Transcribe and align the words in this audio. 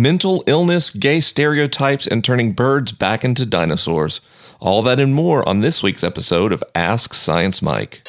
mental 0.00 0.42
illness, 0.46 0.90
gay 0.90 1.20
stereotypes, 1.20 2.06
and 2.06 2.24
turning 2.24 2.52
birds 2.52 2.92
back 2.92 3.24
into 3.24 3.44
dinosaurs. 3.44 4.20
All 4.58 4.82
that 4.82 4.98
and 4.98 5.14
more 5.14 5.46
on 5.48 5.60
this 5.60 5.82
week's 5.82 6.02
episode 6.02 6.52
of 6.52 6.64
Ask 6.74 7.12
Science 7.12 7.60
Mike. 7.60 8.00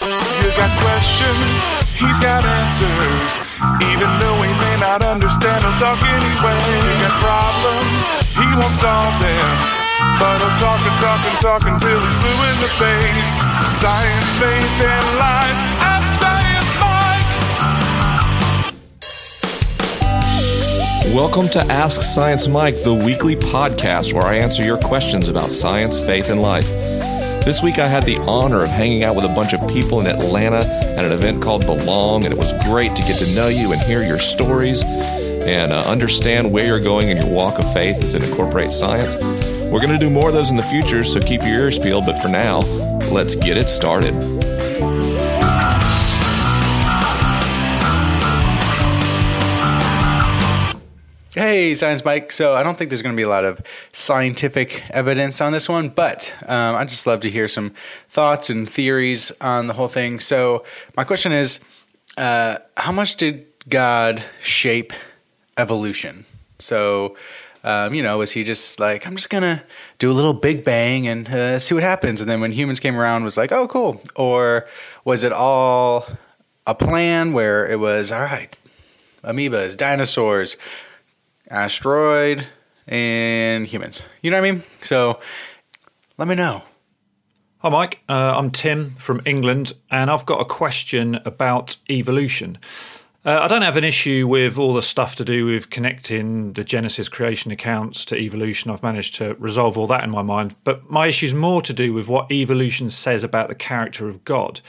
You 0.00 0.48
got 0.56 0.72
questions, 0.80 1.60
he's 1.92 2.20
got 2.20 2.40
answers. 2.40 3.32
Even 3.84 4.08
though 4.20 4.40
he 4.40 4.52
may 4.56 4.76
not 4.80 5.04
understand, 5.04 5.60
he'll 5.60 5.76
talk 5.76 6.00
anyway. 6.00 6.56
You 6.88 6.96
got 7.04 7.16
problems, 7.20 8.04
he 8.32 8.46
won't 8.56 8.76
solve 8.80 9.16
them. 9.20 9.56
But 10.16 10.40
he'll 10.40 10.56
talk 10.56 10.80
and 10.80 10.96
talk 11.00 11.20
and 11.20 11.38
talk 11.40 11.62
until 11.68 12.00
he's 12.00 12.16
blue 12.20 12.40
in 12.48 12.56
the 12.64 12.72
face. 12.80 13.32
Science, 13.76 14.28
faith, 14.40 14.80
and 14.84 15.04
life. 15.20 15.75
Welcome 21.16 21.48
to 21.48 21.60
Ask 21.60 22.02
Science 22.02 22.46
Mike, 22.46 22.74
the 22.82 22.92
weekly 22.92 23.36
podcast 23.36 24.12
where 24.12 24.26
I 24.26 24.34
answer 24.34 24.62
your 24.62 24.76
questions 24.76 25.30
about 25.30 25.48
science, 25.48 26.02
faith, 26.02 26.28
and 26.28 26.42
life. 26.42 26.68
This 27.42 27.62
week 27.62 27.78
I 27.78 27.86
had 27.86 28.04
the 28.04 28.18
honor 28.28 28.62
of 28.62 28.68
hanging 28.68 29.02
out 29.02 29.16
with 29.16 29.24
a 29.24 29.34
bunch 29.34 29.54
of 29.54 29.66
people 29.66 29.98
in 29.98 30.06
Atlanta 30.06 30.58
at 30.58 31.06
an 31.06 31.12
event 31.12 31.40
called 31.40 31.64
Belong, 31.64 32.24
and 32.24 32.34
it 32.34 32.38
was 32.38 32.52
great 32.66 32.94
to 32.96 33.02
get 33.04 33.18
to 33.20 33.34
know 33.34 33.48
you 33.48 33.72
and 33.72 33.80
hear 33.80 34.02
your 34.02 34.18
stories 34.18 34.82
and 34.84 35.72
uh, 35.72 35.78
understand 35.86 36.52
where 36.52 36.66
you're 36.66 36.80
going 36.80 37.08
in 37.08 37.16
your 37.16 37.30
walk 37.30 37.58
of 37.58 37.72
faith 37.72 37.96
as 38.04 38.14
it 38.14 38.22
incorporates 38.22 38.78
science. 38.78 39.16
We're 39.72 39.80
going 39.80 39.98
to 39.98 39.98
do 39.98 40.10
more 40.10 40.28
of 40.28 40.34
those 40.34 40.50
in 40.50 40.58
the 40.58 40.62
future, 40.64 41.02
so 41.02 41.18
keep 41.18 41.40
your 41.40 41.60
ears 41.62 41.78
peeled, 41.78 42.04
but 42.04 42.18
for 42.18 42.28
now, 42.28 42.58
let's 43.10 43.34
get 43.36 43.56
it 43.56 43.70
started. 43.70 44.12
Hey, 51.36 51.74
Science 51.74 52.02
Mike. 52.02 52.32
So 52.32 52.54
I 52.54 52.62
don't 52.62 52.78
think 52.78 52.88
there's 52.88 53.02
going 53.02 53.14
to 53.14 53.16
be 53.16 53.22
a 53.22 53.28
lot 53.28 53.44
of 53.44 53.60
scientific 53.92 54.82
evidence 54.88 55.42
on 55.42 55.52
this 55.52 55.68
one, 55.68 55.90
but 55.90 56.32
um, 56.46 56.76
I'd 56.76 56.88
just 56.88 57.06
love 57.06 57.20
to 57.20 57.30
hear 57.30 57.46
some 57.46 57.74
thoughts 58.08 58.48
and 58.48 58.66
theories 58.66 59.30
on 59.42 59.66
the 59.66 59.74
whole 59.74 59.88
thing. 59.88 60.18
So 60.18 60.64
my 60.96 61.04
question 61.04 61.32
is, 61.32 61.60
uh, 62.16 62.56
how 62.78 62.90
much 62.90 63.16
did 63.16 63.44
God 63.68 64.24
shape 64.40 64.94
evolution? 65.58 66.24
So, 66.58 67.18
um, 67.64 67.92
you 67.92 68.02
know, 68.02 68.16
was 68.16 68.32
he 68.32 68.42
just 68.42 68.80
like, 68.80 69.06
I'm 69.06 69.14
just 69.14 69.28
going 69.28 69.42
to 69.42 69.62
do 69.98 70.10
a 70.10 70.14
little 70.14 70.32
big 70.32 70.64
bang 70.64 71.06
and 71.06 71.28
uh, 71.28 71.58
see 71.58 71.74
what 71.74 71.82
happens? 71.82 72.22
And 72.22 72.30
then 72.30 72.40
when 72.40 72.52
humans 72.52 72.80
came 72.80 72.96
around, 72.96 73.24
was 73.24 73.36
like, 73.36 73.52
oh, 73.52 73.68
cool. 73.68 74.00
Or 74.14 74.66
was 75.04 75.22
it 75.22 75.32
all 75.32 76.06
a 76.66 76.74
plan 76.74 77.34
where 77.34 77.70
it 77.70 77.78
was, 77.78 78.10
all 78.10 78.22
right, 78.22 78.56
amoebas, 79.22 79.76
dinosaurs, 79.76 80.56
asteroid, 81.50 82.46
and 82.86 83.66
humans. 83.66 84.02
You 84.22 84.30
know 84.30 84.40
what 84.40 84.48
I 84.48 84.50
mean? 84.52 84.62
So 84.82 85.20
let 86.18 86.28
me 86.28 86.34
know. 86.34 86.62
Hi, 87.58 87.68
Mike. 87.68 88.00
Uh, 88.08 88.34
I'm 88.36 88.50
Tim 88.50 88.90
from 88.90 89.20
England, 89.24 89.72
and 89.90 90.10
I've 90.10 90.26
got 90.26 90.40
a 90.40 90.44
question 90.44 91.16
about 91.24 91.76
evolution. 91.90 92.58
Uh, 93.24 93.40
I 93.42 93.48
don't 93.48 93.62
have 93.62 93.76
an 93.76 93.82
issue 93.82 94.28
with 94.28 94.56
all 94.56 94.72
the 94.72 94.82
stuff 94.82 95.16
to 95.16 95.24
do 95.24 95.46
with 95.46 95.68
connecting 95.68 96.52
the 96.52 96.62
Genesis 96.62 97.08
creation 97.08 97.50
accounts 97.50 98.04
to 98.04 98.16
evolution. 98.16 98.70
I've 98.70 98.84
managed 98.84 99.16
to 99.16 99.34
resolve 99.40 99.76
all 99.76 99.88
that 99.88 100.04
in 100.04 100.10
my 100.10 100.22
mind. 100.22 100.54
But 100.62 100.88
my 100.88 101.08
issue 101.08 101.26
is 101.26 101.34
more 101.34 101.60
to 101.62 101.72
do 101.72 101.92
with 101.92 102.06
what 102.06 102.30
evolution 102.30 102.88
says 102.88 103.24
about 103.24 103.48
the 103.48 103.56
character 103.56 104.08
of 104.08 104.22
God. 104.24 104.60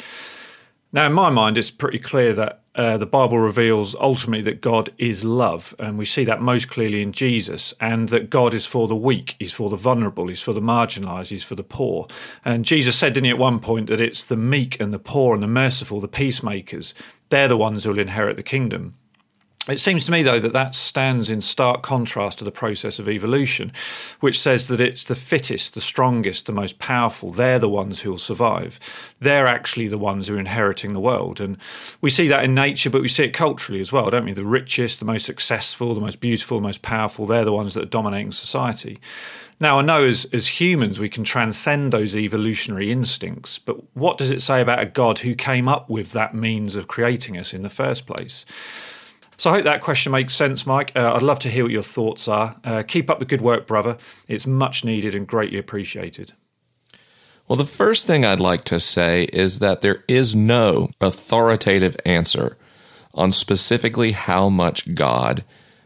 Now, 0.93 1.05
in 1.05 1.13
my 1.13 1.29
mind, 1.29 1.57
it's 1.57 1.71
pretty 1.71 1.99
clear 1.99 2.33
that 2.33 2.61
uh, 2.73 2.97
the 2.97 3.05
Bible 3.05 3.39
reveals 3.39 3.95
ultimately 3.95 4.43
that 4.43 4.61
God 4.61 4.91
is 4.97 5.25
love, 5.25 5.75
and 5.79 5.97
we 5.97 6.05
see 6.05 6.23
that 6.25 6.41
most 6.41 6.69
clearly 6.69 7.01
in 7.01 7.11
Jesus, 7.11 7.73
and 7.81 8.09
that 8.09 8.29
God 8.29 8.53
is 8.53 8.65
for 8.65 8.87
the 8.87 8.95
weak, 8.95 9.35
He's 9.39 9.51
for 9.51 9.69
the 9.69 9.75
vulnerable, 9.75 10.27
He's 10.27 10.41
for 10.41 10.53
the 10.53 10.61
marginalised, 10.61 11.29
He's 11.29 11.43
for 11.43 11.55
the 11.55 11.63
poor. 11.63 12.07
And 12.45 12.63
Jesus 12.63 12.97
said, 12.97 13.13
didn't 13.13 13.25
he, 13.25 13.31
at 13.31 13.37
one 13.37 13.59
point, 13.59 13.87
that 13.87 13.99
it's 13.99 14.23
the 14.23 14.37
meek 14.37 14.79
and 14.79 14.93
the 14.93 14.99
poor 14.99 15.33
and 15.33 15.43
the 15.43 15.47
merciful, 15.47 15.99
the 15.99 16.07
peacemakers, 16.07 16.93
they're 17.29 17.47
the 17.47 17.57
ones 17.57 17.83
who 17.83 17.89
will 17.89 17.99
inherit 17.99 18.37
the 18.37 18.43
kingdom. 18.43 18.93
It 19.67 19.81
seems 19.81 20.05
to 20.05 20.11
me, 20.11 20.23
though, 20.23 20.39
that 20.39 20.53
that 20.53 20.75
stands 20.75 21.29
in 21.29 21.41
stark 21.41 21.83
contrast 21.83 22.39
to 22.39 22.45
the 22.45 22.51
process 22.51 22.99
of 22.99 23.09
evolution, 23.09 23.73
which 24.21 24.39
says 24.39 24.67
that 24.67 24.79
it's 24.79 25.03
the 25.03 25.15
fittest, 25.15 25.73
the 25.73 25.81
strongest, 25.81 26.45
the 26.45 26.53
most 26.53 26.79
powerful. 26.79 27.31
They're 27.31 27.59
the 27.59 27.67
ones 27.67 27.99
who 27.99 28.11
will 28.11 28.17
survive. 28.17 28.79
They're 29.19 29.47
actually 29.47 29.89
the 29.89 29.97
ones 29.97 30.27
who 30.27 30.35
are 30.35 30.39
inheriting 30.39 30.93
the 30.93 31.01
world. 31.01 31.41
And 31.41 31.57
we 31.99 32.09
see 32.09 32.29
that 32.29 32.45
in 32.45 32.55
nature, 32.55 32.89
but 32.89 33.01
we 33.01 33.09
see 33.09 33.23
it 33.23 33.33
culturally 33.33 33.81
as 33.81 33.91
well, 33.91 34.09
don't 34.09 34.25
we? 34.25 34.31
The 34.31 34.45
richest, 34.45 34.99
the 34.99 35.05
most 35.05 35.25
successful, 35.25 35.93
the 35.93 36.01
most 36.01 36.21
beautiful, 36.21 36.59
the 36.59 36.67
most 36.67 36.81
powerful, 36.81 37.25
they're 37.25 37.43
the 37.43 37.51
ones 37.51 37.73
that 37.73 37.83
are 37.83 37.87
dominating 37.87 38.31
society. 38.31 38.99
Now, 39.59 39.79
I 39.79 39.81
know 39.81 40.05
as, 40.05 40.25
as 40.31 40.47
humans 40.47 40.99
we 40.99 41.09
can 41.09 41.23
transcend 41.23 41.91
those 41.91 42.15
evolutionary 42.15 42.91
instincts, 42.91 43.57
but 43.57 43.77
what 43.95 44.17
does 44.17 44.31
it 44.31 44.41
say 44.41 44.61
about 44.61 44.81
a 44.81 44.85
God 44.85 45.19
who 45.19 45.35
came 45.35 45.67
up 45.67 45.89
with 45.89 46.11
that 46.11 46.35
means 46.35 46.75
of 46.75 46.87
creating 46.87 47.37
us 47.37 47.53
in 47.53 47.63
the 47.63 47.69
first 47.69 48.05
place? 48.05 48.45
So 49.37 49.51
I 49.51 49.53
hope 49.53 49.65
that 49.65 49.81
question 49.81 50.11
makes 50.11 50.35
sense, 50.35 50.65
Mike. 50.65 50.91
Uh, 50.95 51.13
I'd 51.13 51.21
love 51.21 51.39
to 51.39 51.49
hear 51.49 51.63
what 51.63 51.71
your 51.71 51.83
thoughts 51.83 52.27
are. 52.27 52.55
Uh, 52.63 52.81
keep 52.81 53.09
up 53.09 53.19
the 53.19 53.25
good 53.25 53.41
work, 53.41 53.67
brother. 53.67 53.97
It's 54.27 54.47
much 54.47 54.83
needed 54.83 55.13
and 55.13 55.27
greatly 55.27 55.59
appreciated. 55.59 56.33
Well, 57.47 57.57
the 57.57 57.63
first 57.63 58.07
thing 58.07 58.25
I'd 58.25 58.39
like 58.39 58.63
to 58.65 58.79
say 58.79 59.25
is 59.25 59.59
that 59.59 59.81
there 59.81 60.03
is 60.07 60.35
no 60.35 60.89
authoritative 60.99 61.95
answer 62.05 62.57
on 63.13 63.31
specifically 63.31 64.11
how 64.11 64.49
much 64.49 64.95
God 64.95 65.43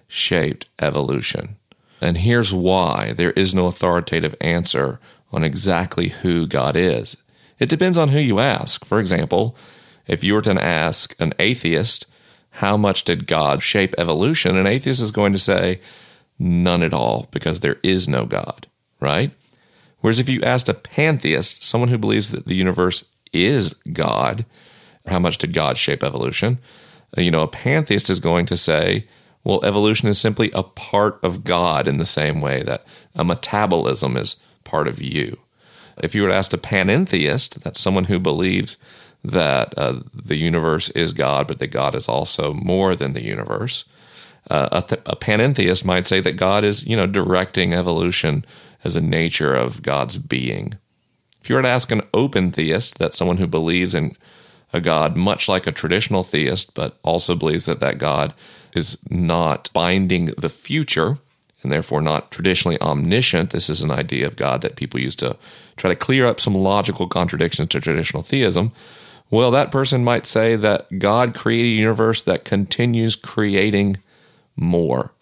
shaped 0.07 0.67
evolution. 0.79 1.57
And 1.99 2.17
here's 2.17 2.53
why 2.53 3.11
there 3.11 3.31
is 3.31 3.53
no 3.53 3.67
authoritative 3.67 4.35
answer 4.41 4.99
on 5.31 5.43
exactly 5.43 6.09
who 6.09 6.47
God 6.47 6.75
is. 6.75 7.15
It 7.59 7.69
depends 7.69 7.97
on 7.97 8.09
who 8.09 8.19
you 8.19 8.39
ask. 8.39 8.83
For 8.83 8.99
example, 8.99 9.55
if 10.07 10.23
you 10.23 10.33
were 10.33 10.41
to 10.41 10.63
ask 10.63 11.15
an 11.19 11.33
atheist, 11.37 12.07
how 12.51 12.77
much 12.77 13.03
did 13.03 13.27
God 13.27 13.63
shape 13.63 13.95
evolution? 13.97 14.57
An 14.57 14.67
atheist 14.67 15.01
is 15.01 15.11
going 15.11 15.31
to 15.33 15.39
say, 15.39 15.79
none 16.37 16.83
at 16.83 16.93
all, 16.93 17.27
because 17.31 17.59
there 17.59 17.77
is 17.83 18.07
no 18.07 18.25
God, 18.25 18.67
right? 18.99 19.31
Whereas 19.99 20.19
if 20.19 20.27
you 20.27 20.41
asked 20.41 20.69
a 20.69 20.73
pantheist, 20.73 21.63
someone 21.63 21.89
who 21.89 21.97
believes 21.97 22.31
that 22.31 22.47
the 22.47 22.55
universe 22.55 23.05
is 23.31 23.73
God, 23.93 24.45
how 25.07 25.19
much 25.19 25.37
did 25.37 25.53
God 25.53 25.77
shape 25.77 26.03
evolution? 26.03 26.59
You 27.17 27.31
know, 27.31 27.43
a 27.43 27.47
pantheist 27.47 28.09
is 28.09 28.19
going 28.19 28.45
to 28.47 28.57
say, 28.57 29.07
well, 29.43 29.63
evolution 29.63 30.07
is 30.07 30.19
simply 30.19 30.51
a 30.53 30.63
part 30.63 31.19
of 31.23 31.43
God 31.43 31.87
in 31.87 31.97
the 31.97 32.05
same 32.05 32.41
way 32.41 32.63
that 32.63 32.85
a 33.15 33.23
metabolism 33.23 34.17
is 34.17 34.35
part 34.63 34.87
of 34.87 35.01
you. 35.01 35.39
If 35.97 36.15
you 36.15 36.23
were 36.23 36.29
to 36.29 36.35
ask 36.35 36.53
a 36.53 36.57
panentheist, 36.57 37.61
that's 37.61 37.79
someone 37.79 38.05
who 38.05 38.19
believes 38.19 38.77
that 39.23 39.77
uh, 39.77 40.01
the 40.13 40.37
universe 40.37 40.89
is 40.89 41.13
God, 41.13 41.47
but 41.47 41.59
that 41.59 41.67
God 41.67 41.95
is 41.95 42.09
also 42.09 42.53
more 42.53 42.95
than 42.95 43.13
the 43.13 43.23
universe. 43.23 43.85
Uh, 44.49 44.69
a, 44.71 44.81
th- 44.81 45.01
a 45.05 45.15
panentheist 45.15 45.85
might 45.85 46.07
say 46.07 46.19
that 46.21 46.37
God 46.37 46.63
is, 46.63 46.85
you 46.85 46.97
know, 46.97 47.05
directing 47.05 47.73
evolution 47.73 48.45
as 48.83 48.95
a 48.95 49.01
nature 49.01 49.53
of 49.53 49.83
God's 49.83 50.17
being. 50.17 50.73
If 51.41 51.49
you 51.49 51.55
were 51.55 51.61
to 51.61 51.67
ask 51.67 51.91
an 51.91 52.01
open 52.13 52.51
theist, 52.51 52.97
that's 52.97 53.17
someone 53.17 53.37
who 53.37 53.47
believes 53.47 53.95
in 53.95 54.15
a 54.73 54.81
God 54.81 55.15
much 55.15 55.47
like 55.47 55.67
a 55.67 55.71
traditional 55.71 56.23
theist, 56.23 56.73
but 56.73 56.97
also 57.03 57.35
believes 57.35 57.65
that 57.65 57.79
that 57.79 57.97
God 57.97 58.33
is 58.73 58.97
not 59.09 59.69
binding 59.73 60.25
the 60.37 60.49
future 60.49 61.17
and 61.61 61.71
therefore 61.71 62.01
not 62.01 62.31
traditionally 62.31 62.79
omniscient. 62.81 63.51
This 63.51 63.69
is 63.69 63.81
an 63.81 63.91
idea 63.91 64.25
of 64.25 64.35
God 64.35 64.61
that 64.61 64.75
people 64.75 64.99
use 64.99 65.15
to 65.17 65.37
try 65.77 65.89
to 65.89 65.95
clear 65.95 66.25
up 66.25 66.39
some 66.39 66.55
logical 66.55 67.07
contradictions 67.07 67.69
to 67.69 67.79
traditional 67.79 68.23
theism. 68.23 68.71
Well, 69.31 69.49
that 69.51 69.71
person 69.71 70.03
might 70.03 70.25
say 70.25 70.57
that 70.57 70.99
God 70.99 71.33
created 71.33 71.69
a 71.69 71.79
universe 71.79 72.21
that 72.23 72.43
continues 72.43 73.15
creating 73.15 73.97
more. 74.57 75.13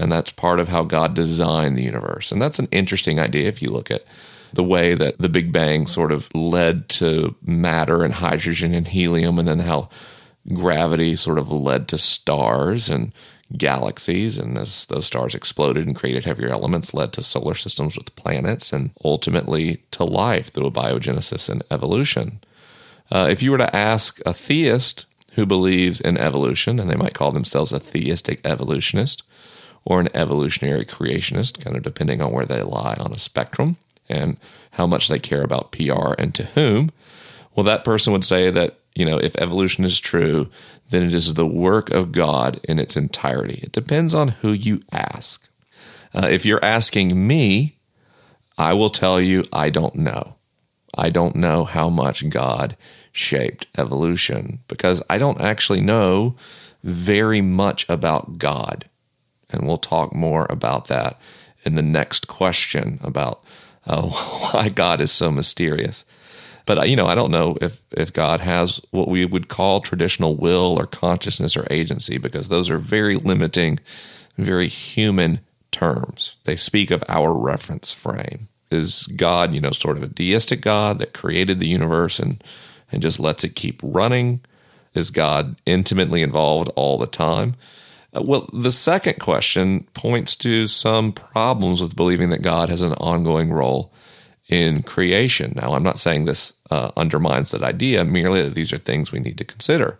And 0.00 0.10
that's 0.10 0.32
part 0.32 0.58
of 0.58 0.68
how 0.68 0.84
God 0.84 1.14
designed 1.14 1.76
the 1.76 1.82
universe. 1.82 2.32
And 2.32 2.40
that's 2.40 2.58
an 2.58 2.68
interesting 2.70 3.20
idea 3.20 3.46
if 3.46 3.60
you 3.60 3.70
look 3.70 3.90
at 3.90 4.04
the 4.54 4.64
way 4.64 4.94
that 4.94 5.18
the 5.18 5.28
Big 5.28 5.52
Bang 5.52 5.86
sort 5.86 6.12
of 6.12 6.34
led 6.34 6.88
to 6.88 7.36
matter 7.42 8.04
and 8.04 8.14
hydrogen 8.14 8.72
and 8.72 8.88
helium, 8.88 9.38
and 9.38 9.46
then 9.46 9.58
how 9.58 9.90
gravity 10.54 11.14
sort 11.14 11.38
of 11.38 11.50
led 11.52 11.88
to 11.88 11.98
stars 11.98 12.88
and 12.88 13.12
galaxies. 13.54 14.38
And 14.38 14.56
as 14.56 14.86
those 14.86 15.04
stars 15.04 15.34
exploded 15.34 15.86
and 15.86 15.94
created 15.94 16.24
heavier 16.24 16.48
elements, 16.48 16.94
led 16.94 17.12
to 17.14 17.22
solar 17.22 17.54
systems 17.54 17.98
with 17.98 18.16
planets 18.16 18.72
and 18.72 18.92
ultimately 19.04 19.82
to 19.90 20.04
life 20.04 20.48
through 20.48 20.70
abiogenesis 20.70 21.50
and 21.50 21.62
evolution. 21.70 22.40
Uh, 23.10 23.28
if 23.30 23.42
you 23.42 23.50
were 23.50 23.58
to 23.58 23.76
ask 23.76 24.20
a 24.26 24.32
theist 24.34 25.06
who 25.32 25.46
believes 25.46 26.00
in 26.00 26.18
evolution, 26.18 26.78
and 26.78 26.90
they 26.90 26.96
might 26.96 27.14
call 27.14 27.32
themselves 27.32 27.72
a 27.72 27.80
theistic 27.80 28.40
evolutionist 28.44 29.22
or 29.84 30.00
an 30.00 30.08
evolutionary 30.14 30.84
creationist, 30.84 31.62
kind 31.62 31.76
of 31.76 31.82
depending 31.82 32.20
on 32.20 32.32
where 32.32 32.44
they 32.44 32.62
lie 32.62 32.96
on 32.98 33.12
a 33.12 33.18
spectrum 33.18 33.76
and 34.08 34.36
how 34.72 34.86
much 34.86 35.08
they 35.08 35.18
care 35.18 35.42
about 35.42 35.72
PR 35.72 36.14
and 36.18 36.34
to 36.34 36.44
whom, 36.44 36.90
well, 37.54 37.64
that 37.64 37.84
person 37.84 38.12
would 38.12 38.24
say 38.24 38.50
that 38.50 38.78
you 38.98 39.04
know, 39.04 39.18
if 39.18 39.36
evolution 39.36 39.84
is 39.84 40.00
true, 40.00 40.50
then 40.90 41.04
it 41.04 41.14
is 41.14 41.34
the 41.34 41.46
work 41.46 41.90
of 41.90 42.10
God 42.10 42.58
in 42.64 42.80
its 42.80 42.96
entirety. 42.96 43.60
It 43.62 43.70
depends 43.70 44.12
on 44.12 44.28
who 44.28 44.50
you 44.50 44.80
ask. 44.90 45.48
Uh, 46.12 46.26
if 46.28 46.44
you're 46.44 46.64
asking 46.64 47.26
me, 47.26 47.76
I 48.58 48.72
will 48.74 48.90
tell 48.90 49.20
you 49.20 49.44
I 49.52 49.70
don't 49.70 49.94
know. 49.94 50.34
I 50.96 51.10
don't 51.10 51.36
know 51.36 51.64
how 51.64 51.88
much 51.88 52.28
God 52.28 52.76
shaped 53.18 53.66
evolution 53.76 54.60
because 54.68 55.02
I 55.10 55.18
don't 55.18 55.40
actually 55.40 55.80
know 55.80 56.36
very 56.84 57.40
much 57.40 57.88
about 57.88 58.38
God. 58.38 58.88
And 59.50 59.66
we'll 59.66 59.78
talk 59.78 60.14
more 60.14 60.46
about 60.50 60.86
that 60.86 61.20
in 61.64 61.74
the 61.74 61.82
next 61.82 62.28
question 62.28 63.00
about 63.02 63.42
uh, 63.86 64.02
why 64.02 64.68
God 64.68 65.00
is 65.00 65.10
so 65.10 65.30
mysterious. 65.30 66.04
But 66.64 66.78
uh, 66.78 66.82
you 66.82 66.96
know, 66.96 67.06
I 67.06 67.14
don't 67.14 67.30
know 67.30 67.56
if 67.60 67.82
if 67.92 68.12
God 68.12 68.40
has 68.40 68.80
what 68.90 69.08
we 69.08 69.24
would 69.24 69.48
call 69.48 69.80
traditional 69.80 70.36
will 70.36 70.78
or 70.78 70.86
consciousness 70.86 71.56
or 71.56 71.66
agency 71.70 72.18
because 72.18 72.48
those 72.48 72.70
are 72.70 72.78
very 72.78 73.16
limiting, 73.16 73.80
very 74.36 74.68
human 74.68 75.40
terms. 75.72 76.36
They 76.44 76.56
speak 76.56 76.90
of 76.90 77.02
our 77.08 77.32
reference 77.32 77.90
frame. 77.90 78.48
Is 78.70 79.04
God, 79.16 79.54
you 79.54 79.62
know, 79.62 79.70
sort 79.70 79.96
of 79.96 80.02
a 80.02 80.08
deistic 80.08 80.60
God 80.60 80.98
that 80.98 81.14
created 81.14 81.58
the 81.58 81.66
universe 81.66 82.18
and 82.18 82.44
and 82.90 83.02
just 83.02 83.20
lets 83.20 83.44
it 83.44 83.54
keep 83.54 83.80
running? 83.82 84.40
Is 84.94 85.10
God 85.10 85.56
intimately 85.66 86.22
involved 86.22 86.70
all 86.74 86.98
the 86.98 87.06
time? 87.06 87.54
Uh, 88.14 88.22
well, 88.24 88.48
the 88.52 88.70
second 88.70 89.20
question 89.20 89.84
points 89.94 90.34
to 90.36 90.66
some 90.66 91.12
problems 91.12 91.80
with 91.80 91.96
believing 91.96 92.30
that 92.30 92.42
God 92.42 92.68
has 92.68 92.80
an 92.80 92.94
ongoing 92.94 93.50
role 93.50 93.92
in 94.48 94.82
creation. 94.82 95.52
Now, 95.54 95.74
I'm 95.74 95.82
not 95.82 95.98
saying 95.98 96.24
this 96.24 96.54
uh, 96.70 96.90
undermines 96.96 97.50
that 97.50 97.62
idea, 97.62 98.04
merely 98.04 98.42
that 98.42 98.54
these 98.54 98.72
are 98.72 98.78
things 98.78 99.12
we 99.12 99.20
need 99.20 99.38
to 99.38 99.44
consider. 99.44 99.98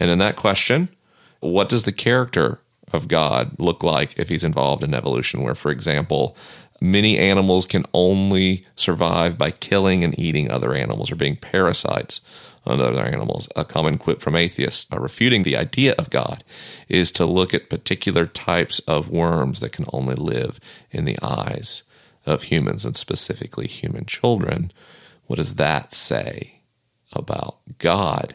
And 0.00 0.10
in 0.10 0.18
that 0.18 0.36
question, 0.36 0.88
what 1.40 1.68
does 1.68 1.84
the 1.84 1.92
character 1.92 2.60
of 2.92 3.08
God 3.08 3.58
look 3.58 3.82
like 3.82 4.18
if 4.18 4.28
he's 4.28 4.44
involved 4.44 4.82
in 4.82 4.94
evolution? 4.94 5.42
Where, 5.42 5.54
for 5.54 5.70
example, 5.70 6.36
many 6.82 7.16
animals 7.16 7.64
can 7.64 7.84
only 7.94 8.66
survive 8.74 9.38
by 9.38 9.52
killing 9.52 10.02
and 10.02 10.18
eating 10.18 10.50
other 10.50 10.74
animals 10.74 11.12
or 11.12 11.16
being 11.16 11.36
parasites 11.36 12.20
on 12.66 12.80
other 12.80 13.04
animals. 13.04 13.48
A 13.54 13.64
common 13.64 13.98
quip 13.98 14.20
from 14.20 14.34
atheists 14.34 14.86
uh, 14.92 14.98
refuting 14.98 15.44
the 15.44 15.56
idea 15.56 15.94
of 15.96 16.10
God 16.10 16.42
is 16.88 17.12
to 17.12 17.24
look 17.24 17.54
at 17.54 17.70
particular 17.70 18.26
types 18.26 18.80
of 18.80 19.10
worms 19.10 19.60
that 19.60 19.72
can 19.72 19.86
only 19.92 20.16
live 20.16 20.58
in 20.90 21.04
the 21.04 21.18
eyes 21.22 21.84
of 22.26 22.44
humans 22.44 22.84
and 22.84 22.96
specifically 22.96 23.68
human 23.68 24.04
children. 24.04 24.72
What 25.26 25.36
does 25.36 25.54
that 25.54 25.92
say 25.92 26.62
about 27.12 27.58
God? 27.78 28.34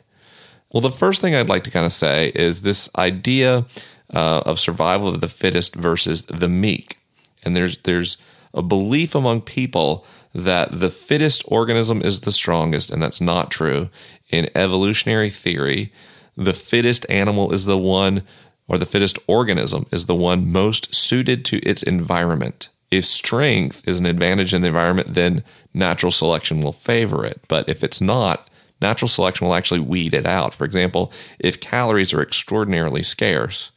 Well, 0.72 0.82
the 0.82 0.90
first 0.90 1.22
thing 1.22 1.36
I'd 1.36 1.50
like 1.50 1.64
to 1.64 1.72
kind 1.72 1.86
of 1.86 1.94
say 1.94 2.32
is 2.34 2.62
this 2.62 2.90
idea 2.98 3.66
uh, 4.14 4.42
of 4.46 4.60
survival 4.60 5.10
of 5.10 5.22
the 5.22 5.28
fittest 5.28 5.76
versus 5.76 6.24
the 6.24 6.50
meek. 6.50 6.98
And 7.44 7.56
there's 7.56 7.78
there's 7.80 8.18
a 8.54 8.62
belief 8.62 9.16
among 9.16 9.42
people 9.42 10.06
that 10.34 10.80
the 10.80 10.90
fittest 10.90 11.44
organism 11.48 12.02
is 12.02 12.22
the 12.22 12.32
strongest, 12.32 12.90
and 12.90 13.02
that's 13.02 13.22
not 13.22 13.52
true. 13.52 13.90
In 14.30 14.50
evolutionary 14.56 15.30
theory, 15.30 15.92
the 16.36 16.54
fittest 16.54 17.06
animal 17.10 17.52
is 17.54 17.66
the 17.66 17.78
one, 17.78 18.24
or 18.68 18.78
the 18.78 18.86
fittest 18.86 19.18
organism 19.28 19.86
is 19.92 20.06
the 20.06 20.16
one 20.16 20.52
most 20.52 20.94
suited 20.94 21.44
to 21.46 21.58
its 21.60 21.82
environment. 21.84 22.70
If 22.92 23.06
strength 23.06 23.82
is 23.88 24.00
an 24.00 24.06
advantage 24.06 24.54
in 24.54 24.62
the 24.62 24.68
environment, 24.68 25.14
then 25.14 25.44
natural 25.74 26.12
selection 26.12 26.62
will 26.62 26.72
favor 26.72 27.26
it. 27.26 27.42
But 27.48 27.68
if 27.68 27.84
it's 27.84 28.00
not, 28.00 28.48
natural 28.82 29.10
selection 29.10 29.48
will 29.48 29.56
actually 29.56 29.80
weed 29.80 30.14
it 30.14 30.26
out. 30.26 30.54
For 30.54 30.64
example, 30.64 31.12
if 31.40 31.60
calories 31.60 32.14
are 32.14 32.22
extraordinarily 32.22 33.04
scarce, 33.04 33.72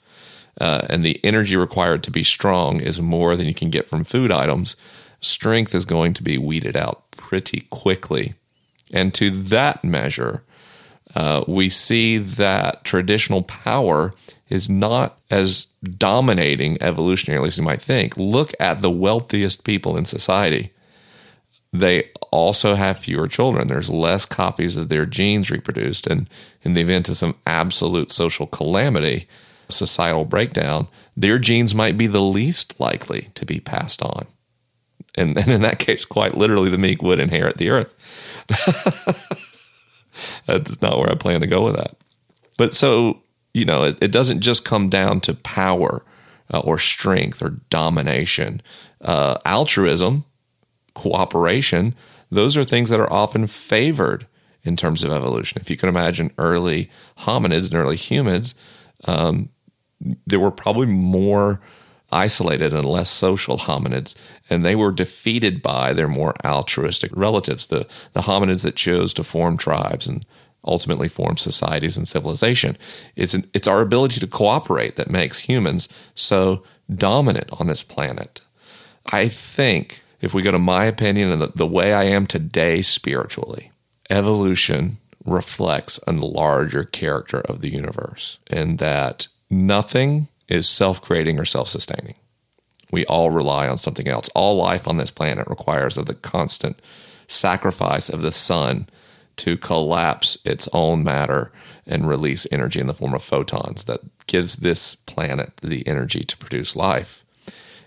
uh, 0.60 0.86
and 0.90 1.04
the 1.04 1.18
energy 1.24 1.56
required 1.56 2.02
to 2.04 2.10
be 2.10 2.22
strong 2.22 2.80
is 2.80 3.00
more 3.00 3.34
than 3.34 3.46
you 3.46 3.54
can 3.54 3.70
get 3.70 3.88
from 3.88 4.04
food 4.04 4.30
items, 4.30 4.76
strength 5.20 5.74
is 5.74 5.84
going 5.84 6.12
to 6.14 6.22
be 6.22 6.38
weeded 6.38 6.76
out 6.76 7.10
pretty 7.12 7.62
quickly. 7.70 8.34
And 8.92 9.14
to 9.14 9.30
that 9.30 9.84
measure, 9.84 10.42
uh, 11.14 11.44
we 11.48 11.68
see 11.68 12.18
that 12.18 12.84
traditional 12.84 13.42
power 13.42 14.12
is 14.48 14.68
not 14.68 15.18
as 15.30 15.66
dominating 15.96 16.76
evolutionarily 16.78 17.46
as 17.46 17.56
you 17.56 17.62
might 17.62 17.80
think. 17.80 18.16
Look 18.16 18.52
at 18.60 18.80
the 18.80 18.90
wealthiest 18.90 19.64
people 19.64 19.96
in 19.96 20.04
society. 20.04 20.72
They 21.72 22.10
also 22.32 22.74
have 22.74 22.98
fewer 22.98 23.28
children. 23.28 23.68
There's 23.68 23.90
less 23.90 24.26
copies 24.26 24.76
of 24.76 24.88
their 24.88 25.06
genes 25.06 25.50
reproduced. 25.50 26.06
And 26.06 26.28
in 26.62 26.72
the 26.72 26.80
event 26.80 27.08
of 27.08 27.16
some 27.16 27.36
absolute 27.46 28.10
social 28.10 28.48
calamity, 28.48 29.28
societal 29.72 30.24
breakdown, 30.24 30.88
their 31.16 31.38
genes 31.38 31.74
might 31.74 31.96
be 31.96 32.06
the 32.06 32.22
least 32.22 32.78
likely 32.80 33.28
to 33.34 33.44
be 33.44 33.60
passed 33.60 34.02
on. 34.02 34.26
And, 35.14 35.36
and 35.36 35.48
in 35.48 35.62
that 35.62 35.78
case, 35.78 36.04
quite 36.04 36.36
literally, 36.36 36.70
the 36.70 36.78
meek 36.78 37.02
would 37.02 37.20
inherit 37.20 37.56
the 37.58 37.70
earth. 37.70 37.94
That's 40.46 40.80
not 40.82 40.98
where 40.98 41.10
I 41.10 41.14
plan 41.14 41.40
to 41.40 41.46
go 41.46 41.62
with 41.62 41.76
that. 41.76 41.96
But 42.58 42.74
so, 42.74 43.22
you 43.54 43.64
know, 43.64 43.84
it, 43.84 43.98
it 44.00 44.12
doesn't 44.12 44.40
just 44.40 44.64
come 44.64 44.88
down 44.88 45.20
to 45.22 45.34
power 45.34 46.04
uh, 46.52 46.60
or 46.60 46.78
strength 46.78 47.42
or 47.42 47.50
domination. 47.70 48.62
Uh, 49.00 49.38
altruism, 49.44 50.24
cooperation, 50.94 51.94
those 52.30 52.56
are 52.56 52.64
things 52.64 52.90
that 52.90 53.00
are 53.00 53.12
often 53.12 53.46
favored 53.46 54.26
in 54.62 54.76
terms 54.76 55.02
of 55.02 55.12
evolution. 55.12 55.60
If 55.60 55.70
you 55.70 55.76
can 55.76 55.88
imagine 55.88 56.32
early 56.38 56.90
hominids 57.18 57.70
and 57.70 57.74
early 57.74 57.96
humans, 57.96 58.54
um, 59.04 59.48
there 60.26 60.40
were 60.40 60.50
probably 60.50 60.86
more 60.86 61.60
isolated 62.12 62.72
and 62.72 62.84
less 62.84 63.10
social 63.10 63.58
hominids, 63.58 64.14
and 64.48 64.64
they 64.64 64.74
were 64.74 64.90
defeated 64.90 65.62
by 65.62 65.92
their 65.92 66.08
more 66.08 66.34
altruistic 66.44 67.10
relatives, 67.14 67.66
the, 67.66 67.86
the 68.12 68.22
hominids 68.22 68.62
that 68.62 68.76
chose 68.76 69.14
to 69.14 69.22
form 69.22 69.56
tribes 69.56 70.06
and 70.06 70.26
ultimately 70.64 71.08
form 71.08 71.36
societies 71.36 71.96
and 71.96 72.06
civilization. 72.08 72.76
It's, 73.16 73.34
an, 73.34 73.48
it's 73.54 73.68
our 73.68 73.80
ability 73.80 74.20
to 74.20 74.26
cooperate 74.26 74.96
that 74.96 75.10
makes 75.10 75.40
humans 75.40 75.88
so 76.14 76.64
dominant 76.92 77.48
on 77.52 77.66
this 77.66 77.82
planet. 77.82 78.40
I 79.12 79.28
think, 79.28 80.02
if 80.20 80.34
we 80.34 80.42
go 80.42 80.50
to 80.50 80.58
my 80.58 80.84
opinion 80.84 81.30
and 81.30 81.40
the, 81.40 81.52
the 81.54 81.66
way 81.66 81.94
I 81.94 82.04
am 82.04 82.26
today 82.26 82.82
spiritually, 82.82 83.70
evolution 84.10 84.98
reflects 85.24 86.00
a 86.06 86.12
larger 86.12 86.84
character 86.84 87.40
of 87.40 87.60
the 87.60 87.72
universe, 87.72 88.38
and 88.48 88.78
that 88.78 89.28
nothing 89.50 90.28
is 90.48 90.68
self 90.68 91.00
creating 91.02 91.38
or 91.38 91.44
self 91.44 91.68
sustaining. 91.68 92.14
We 92.90 93.06
all 93.06 93.30
rely 93.30 93.68
on 93.68 93.78
something 93.78 94.08
else. 94.08 94.28
All 94.34 94.56
life 94.56 94.88
on 94.88 94.96
this 94.96 95.10
planet 95.10 95.46
requires 95.48 95.96
of 95.96 96.06
the 96.06 96.14
constant 96.14 96.80
sacrifice 97.28 98.08
of 98.08 98.22
the 98.22 98.32
sun 98.32 98.88
to 99.36 99.56
collapse 99.56 100.38
its 100.44 100.68
own 100.72 101.04
matter 101.04 101.52
and 101.86 102.08
release 102.08 102.46
energy 102.52 102.80
in 102.80 102.86
the 102.86 102.94
form 102.94 103.14
of 103.14 103.22
photons 103.22 103.84
that 103.84 104.00
gives 104.26 104.56
this 104.56 104.94
planet 104.94 105.52
the 105.62 105.86
energy 105.86 106.20
to 106.20 106.36
produce 106.36 106.76
life. 106.76 107.24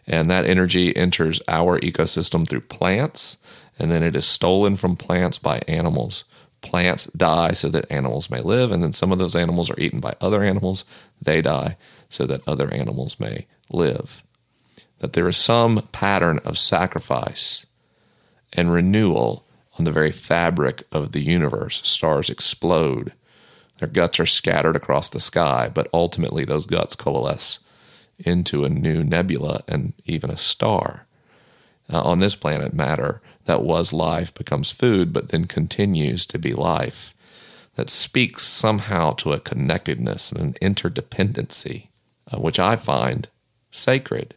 And 0.07 0.29
that 0.29 0.45
energy 0.45 0.95
enters 0.95 1.41
our 1.47 1.79
ecosystem 1.79 2.47
through 2.47 2.61
plants, 2.61 3.37
and 3.77 3.91
then 3.91 4.03
it 4.03 4.15
is 4.15 4.25
stolen 4.25 4.75
from 4.75 4.97
plants 4.97 5.37
by 5.37 5.61
animals. 5.67 6.25
Plants 6.63 7.05
die 7.07 7.51
so 7.51 7.69
that 7.69 7.91
animals 7.91 8.31
may 8.31 8.41
live, 8.41 8.71
and 8.71 8.81
then 8.81 8.93
some 8.93 9.11
of 9.11 9.19
those 9.19 9.35
animals 9.35 9.69
are 9.69 9.79
eaten 9.79 9.99
by 9.99 10.15
other 10.19 10.41
animals. 10.41 10.85
They 11.21 11.41
die 11.41 11.77
so 12.09 12.25
that 12.25 12.41
other 12.47 12.73
animals 12.73 13.19
may 13.19 13.45
live. 13.69 14.23
That 14.97 15.13
there 15.13 15.27
is 15.27 15.37
some 15.37 15.87
pattern 15.91 16.39
of 16.39 16.57
sacrifice 16.57 17.67
and 18.53 18.71
renewal 18.71 19.45
on 19.77 19.85
the 19.85 19.91
very 19.91 20.11
fabric 20.11 20.83
of 20.91 21.11
the 21.11 21.21
universe. 21.21 21.81
Stars 21.87 22.29
explode, 22.29 23.13
their 23.79 23.87
guts 23.87 24.19
are 24.19 24.25
scattered 24.25 24.75
across 24.75 25.09
the 25.09 25.19
sky, 25.19 25.69
but 25.73 25.89
ultimately 25.93 26.45
those 26.45 26.65
guts 26.65 26.95
coalesce 26.95 27.59
into 28.19 28.63
a 28.63 28.69
new 28.69 29.03
nebula 29.03 29.61
and 29.67 29.93
even 30.05 30.29
a 30.29 30.37
star. 30.37 31.05
Uh, 31.91 32.01
on 32.01 32.19
this 32.19 32.35
planet, 32.35 32.73
matter 32.73 33.21
that 33.45 33.63
was 33.63 33.93
life 33.93 34.33
becomes 34.33 34.71
food, 34.71 35.11
but 35.13 35.29
then 35.29 35.45
continues 35.45 36.25
to 36.27 36.39
be 36.39 36.53
life. 36.53 37.13
That 37.75 37.89
speaks 37.89 38.43
somehow 38.43 39.13
to 39.13 39.33
a 39.33 39.39
connectedness 39.39 40.31
and 40.31 40.39
an 40.41 40.53
interdependency 40.61 41.87
uh, 42.31 42.37
which 42.37 42.59
I 42.59 42.75
find 42.75 43.27
sacred. 43.71 44.35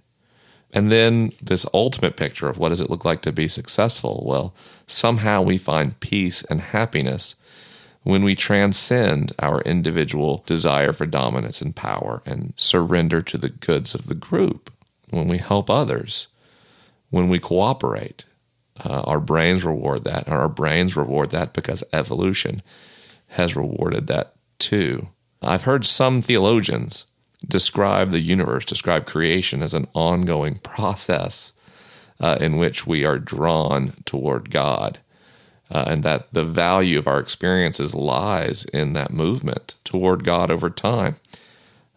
And 0.73 0.91
then 0.91 1.33
this 1.41 1.67
ultimate 1.73 2.17
picture 2.17 2.49
of 2.49 2.59
what 2.59 2.71
does 2.71 2.81
it 2.81 2.91
look 2.91 3.05
like 3.05 3.23
to 3.23 3.33
be 3.33 3.49
successful? 3.49 4.23
Well, 4.27 4.55
somehow 4.87 5.43
we 5.43 5.59
find 5.59 5.99
peace 6.01 6.43
and 6.45 6.61
happiness 6.61 7.37
when 8.03 8.23
we 8.23 8.35
transcend 8.35 9.33
our 9.39 9.61
individual 9.63 10.43
desire 10.47 10.93
for 10.93 11.07
dominance 11.07 11.61
and 11.61 11.75
power 11.75 12.23
and 12.25 12.53
surrender 12.57 13.21
to 13.23 13.39
the 13.39 13.49
goods 13.49 13.95
of 13.95 14.07
the 14.07 14.15
group, 14.15 14.73
when 15.11 15.29
we 15.29 15.39
help 15.39 15.71
others, 15.71 16.29
when 17.11 17.29
we 17.29 17.39
cooperate. 17.39 18.25
Uh, 18.85 19.01
our 19.03 19.21
brains 19.21 19.65
reward 19.65 20.05
that, 20.05 20.27
and 20.27 20.35
our 20.35 20.49
brains 20.49 20.97
reward 20.97 21.31
that 21.31 21.53
because 21.53 21.83
evolution 21.93 22.63
has 23.29 23.57
rewarded 23.57 24.07
that 24.07 24.35
too. 24.59 25.09
I've 25.43 25.65
heard 25.65 25.85
some 25.85 26.21
theologians 26.21 27.07
describe 27.47 28.11
the 28.11 28.21
universe, 28.21 28.65
describe 28.65 29.07
creation 29.07 29.63
as 29.63 29.75
an 29.75 29.87
ongoing 29.95 30.57
process 30.57 31.53
uh, 32.21 32.37
in 32.41 32.57
which 32.57 32.87
we 32.87 33.05
are 33.05 33.19
drawn 33.19 33.95
toward 34.05 34.51
God. 34.51 34.99
Uh, 35.69 35.85
and 35.89 36.05
that 36.05 36.33
the 36.33 36.45
value 36.45 36.97
of 36.97 37.09
our 37.09 37.19
experiences 37.19 37.93
lies 37.93 38.65
in 38.67 38.93
that 38.93 39.11
movement 39.11 39.75
toward 39.83 40.23
God 40.23 40.49
over 40.49 40.71
time. 40.71 41.17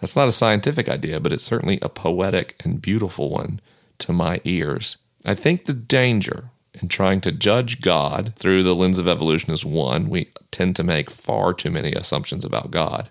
That's 0.01 0.15
not 0.15 0.27
a 0.27 0.31
scientific 0.31 0.89
idea, 0.89 1.19
but 1.19 1.31
it's 1.31 1.43
certainly 1.43 1.77
a 1.83 1.89
poetic 1.89 2.59
and 2.63 2.81
beautiful 2.81 3.29
one 3.29 3.61
to 3.99 4.11
my 4.11 4.41
ears. 4.43 4.97
I 5.23 5.35
think 5.35 5.65
the 5.65 5.73
danger 5.73 6.49
in 6.81 6.87
trying 6.87 7.21
to 7.21 7.31
judge 7.31 7.81
God 7.81 8.33
through 8.35 8.63
the 8.63 8.75
lens 8.75 8.99
of 8.99 9.07
evolution 9.07 9.53
is 9.53 9.65
one, 9.65 10.09
we 10.09 10.31
tend 10.51 10.75
to 10.77 10.83
make 10.83 11.09
far 11.09 11.53
too 11.53 11.71
many 11.71 11.91
assumptions 11.93 12.45
about 12.45 12.71
God. 12.71 13.09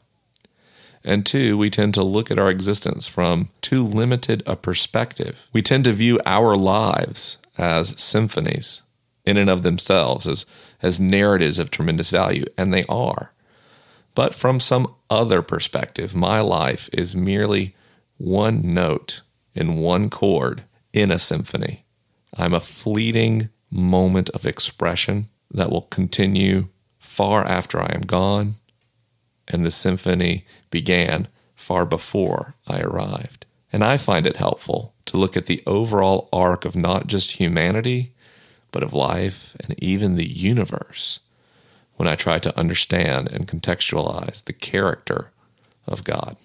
And 1.05 1.25
two, 1.25 1.57
we 1.57 1.71
tend 1.71 1.95
to 1.95 2.03
look 2.03 2.31
at 2.31 2.39
our 2.39 2.51
existence 2.51 3.07
from 3.07 3.51
too 3.61 3.85
limited 3.85 4.43
a 4.47 4.57
perspective. 4.57 5.49
We 5.53 5.63
tend 5.63 5.85
to 5.85 5.93
view 5.93 6.21
our 6.27 6.57
lives 6.57 7.39
as 7.57 8.01
symphonies 8.01 8.83
in 9.25 9.37
and 9.37 9.51
of 9.51 9.63
themselves, 9.63 10.27
as, 10.27 10.47
as 10.83 11.01
narratives 11.01 11.59
of 11.59 11.71
tremendous 11.71 12.11
value, 12.11 12.45
and 12.57 12.73
they 12.73 12.85
are. 12.89 13.33
But 14.15 14.35
from 14.35 14.59
some 14.59 14.95
other 15.11 15.43
perspective, 15.43 16.17
my 16.17 16.41
life 16.41 16.89
is 16.93 17.15
merely 17.15 17.75
one 18.17 18.75
note 18.75 19.23
in 19.55 19.77
one 19.77 20.11
chord 20.11 20.65
in 20.93 21.11
a 21.11 21.19
symphony. 21.19 21.85
I'm 22.37 22.55
a 22.55 22.61
fleeting 22.61 23.51
moment 23.71 24.29
of 24.31 24.47
expression 24.47 25.29
that 25.51 25.71
will 25.71 25.83
continue 25.83 26.69
far 26.99 27.45
after 27.45 27.81
I 27.81 27.93
am 27.95 28.03
gone, 28.03 28.55
and 29.47 29.65
the 29.65 29.71
symphony 29.71 30.45
began 30.71 31.29
far 31.55 31.85
before 31.85 32.55
I 32.67 32.81
arrived. 32.81 33.47
And 33.73 33.85
I 33.85 33.97
find 33.97 34.27
it 34.27 34.37
helpful 34.37 34.95
to 35.07 35.17
look 35.17 35.37
at 35.37 35.47
the 35.47 35.63
overall 35.67 36.29
arc 36.33 36.65
of 36.65 36.77
not 36.77 37.07
just 37.07 37.33
humanity, 37.33 38.13
but 38.71 38.83
of 38.83 38.95
life 38.95 39.57
and 39.61 39.75
even 39.83 40.15
the 40.15 40.29
universe 40.29 41.21
when 41.97 42.09
I 42.09 42.15
try 42.15 42.39
to 42.39 42.57
understand 42.59 43.31
and 43.33 43.49
contextualize 43.49 44.45
the 44.45 44.53
character 44.53 45.31
of 45.87 46.05
God. 46.05 46.37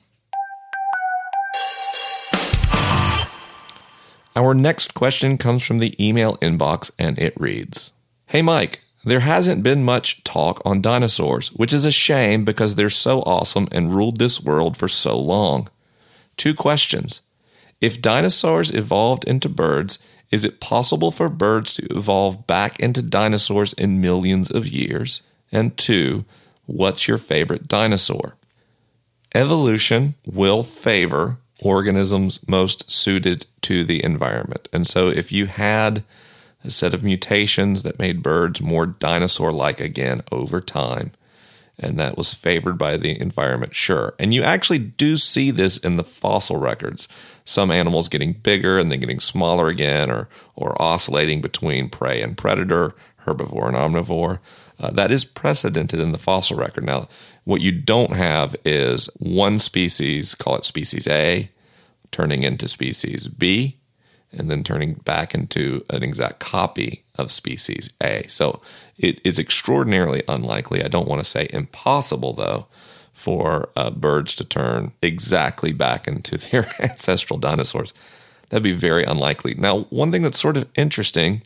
Our 4.36 4.56
next 4.56 4.96
question 4.96 5.38
comes 5.38 5.64
from 5.64 5.78
the 5.78 5.94
email 6.04 6.38
inbox 6.38 6.90
and 6.98 7.20
it 7.20 7.40
reads 7.40 7.94
Hey 8.26 8.42
Mike, 8.42 8.82
there 9.06 9.20
hasn't 9.20 9.62
been 9.62 9.84
much 9.84 10.24
talk 10.24 10.60
on 10.66 10.82
dinosaurs, 10.82 11.50
which 11.50 11.74
is 11.74 11.86
a 11.86 11.92
shame 11.92 12.44
because 12.44 12.74
they're 12.74 12.90
so 12.90 13.22
awesome 13.22 13.68
and 13.72 13.94
ruled 13.94 14.18
this 14.18 14.42
world 14.42 14.76
for 14.76 14.88
so 14.88 15.20
long. 15.20 15.68
Two 16.36 16.56
questions. 16.56 17.22
If 17.80 18.02
dinosaurs 18.02 18.72
evolved 18.72 19.26
into 19.26 19.50
birds, 19.50 20.00
is 20.32 20.46
it 20.46 20.60
possible 20.60 21.12
for 21.12 21.30
birds 21.30 21.76
to 21.76 21.86
evolve 21.96 22.48
back 22.48 22.80
into 22.80 23.04
dinosaurs 23.04 23.74
in 23.74 24.02
millions 24.02 24.50
of 24.50 24.68
years? 24.68 25.22
And 25.52 25.78
two, 25.78 26.26
what's 26.66 27.08
your 27.08 27.20
favorite 27.20 27.68
dinosaur? 27.68 28.36
Evolution 29.36 30.16
will 30.26 30.64
favor 30.64 31.38
organisms 31.62 32.46
most 32.48 32.90
suited 32.90 33.46
to 33.62 33.84
the 33.84 34.04
environment. 34.04 34.68
And 34.74 34.88
so 34.88 35.10
if 35.10 35.32
you 35.32 35.46
had 35.46 36.04
a 36.64 36.70
set 36.70 36.94
of 36.94 37.04
mutations 37.04 37.84
that 37.84 38.00
made 38.00 38.24
birds 38.24 38.62
more 38.62 38.86
dinosaur 38.86 39.52
like 39.52 39.80
again 39.80 40.22
over 40.32 40.62
time, 40.62 41.12
and 41.78 42.00
that 42.00 42.18
was 42.18 42.34
favored 42.34 42.78
by 42.78 42.98
the 42.98 43.20
environment, 43.20 43.74
sure. 43.74 44.14
And 44.20 44.34
you 44.34 44.44
actually 44.44 44.80
do 44.80 45.18
see 45.18 45.52
this 45.52 45.78
in 45.78 45.98
the 45.98 46.04
fossil 46.04 46.58
records. 46.58 47.08
Some 47.46 47.72
animals 47.72 48.10
getting 48.10 48.34
bigger 48.34 48.78
and 48.78 48.92
then 48.92 49.00
getting 49.00 49.20
smaller 49.20 49.68
again, 49.68 50.12
or, 50.12 50.30
or 50.56 50.80
oscillating 50.82 51.42
between 51.42 51.90
prey 51.90 52.22
and 52.22 52.38
predator, 52.38 52.96
herbivore 53.26 53.68
and 53.68 53.78
omnivore. 53.78 54.40
Uh, 54.80 54.90
that 54.92 55.12
is 55.12 55.24
precedented 55.24 56.00
in 56.00 56.12
the 56.12 56.18
fossil 56.18 56.58
record. 56.58 56.86
Now, 56.86 57.08
what 57.44 57.62
you 57.62 57.72
don't 57.72 58.16
have 58.16 58.56
is 58.66 59.10
one 59.18 59.60
species, 59.60 60.36
call 60.36 60.56
it 60.56 60.64
species 60.64 61.08
A, 61.08 61.50
turning 62.12 62.44
into 62.44 62.68
species 62.68 63.28
B, 63.28 63.78
and 64.32 64.50
then 64.50 64.64
turning 64.64 64.94
back 64.94 65.34
into 65.34 65.86
an 65.90 66.04
exact 66.04 66.40
copy 66.40 67.04
of 67.16 67.32
species 67.32 67.92
A. 68.02 68.24
So 68.28 68.62
it 68.98 69.22
is 69.24 69.40
extraordinarily 69.40 70.24
unlikely. 70.28 70.84
I 70.84 70.88
don't 70.88 71.08
want 71.08 71.20
to 71.20 71.30
say 71.30 71.48
impossible, 71.52 72.34
though, 72.34 72.68
for 73.14 73.70
uh, 73.76 73.92
birds 73.92 74.34
to 74.36 74.44
turn 74.44 74.92
exactly 75.02 75.72
back 75.72 76.08
into 76.08 76.38
their 76.50 76.70
ancestral 76.80 77.38
dinosaurs. 77.40 77.94
That'd 78.50 78.64
be 78.64 78.74
very 78.74 79.04
unlikely. 79.04 79.56
Now, 79.56 79.82
one 79.90 80.12
thing 80.12 80.24
that's 80.24 80.40
sort 80.40 80.58
of 80.58 80.68
interesting 80.76 81.42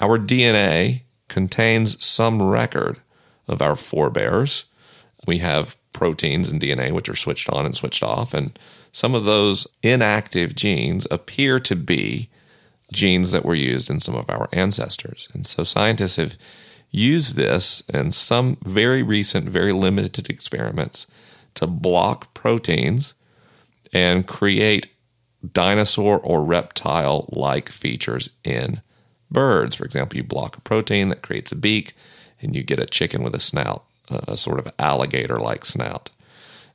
our 0.00 0.18
DNA 0.18 1.02
contains 1.34 2.02
some 2.02 2.40
record 2.40 3.00
of 3.48 3.60
our 3.60 3.74
forebears. 3.74 4.66
We 5.26 5.38
have 5.38 5.76
proteins 5.92 6.48
in 6.48 6.60
DNA 6.60 6.92
which 6.92 7.08
are 7.08 7.16
switched 7.16 7.50
on 7.50 7.66
and 7.66 7.76
switched 7.76 8.04
off, 8.04 8.32
and 8.32 8.56
some 8.92 9.16
of 9.16 9.24
those 9.24 9.66
inactive 9.82 10.54
genes 10.54 11.08
appear 11.10 11.58
to 11.58 11.74
be 11.74 12.28
genes 12.92 13.32
that 13.32 13.44
were 13.44 13.56
used 13.56 13.90
in 13.90 13.98
some 13.98 14.14
of 14.14 14.30
our 14.30 14.48
ancestors. 14.52 15.28
And 15.34 15.44
so 15.44 15.64
scientists 15.64 16.14
have 16.18 16.38
used 16.92 17.34
this 17.34 17.80
in 17.88 18.12
some 18.12 18.56
very 18.64 19.02
recent, 19.02 19.48
very 19.48 19.72
limited 19.72 20.30
experiments 20.30 21.08
to 21.54 21.66
block 21.66 22.32
proteins 22.32 23.14
and 23.92 24.28
create 24.28 24.86
dinosaur 25.52 26.20
or 26.20 26.44
reptile 26.44 27.28
like 27.32 27.68
features 27.70 28.30
in 28.44 28.82
birds. 29.34 29.74
For 29.74 29.84
example, 29.84 30.16
you 30.16 30.24
block 30.24 30.56
a 30.56 30.62
protein 30.62 31.10
that 31.10 31.22
creates 31.22 31.52
a 31.52 31.56
beak 31.56 31.94
and 32.40 32.56
you 32.56 32.62
get 32.62 32.78
a 32.78 32.86
chicken 32.86 33.22
with 33.22 33.34
a 33.34 33.40
snout, 33.40 33.84
a 34.08 34.38
sort 34.38 34.58
of 34.58 34.72
alligator 34.78 35.38
like 35.38 35.66
snout 35.66 36.10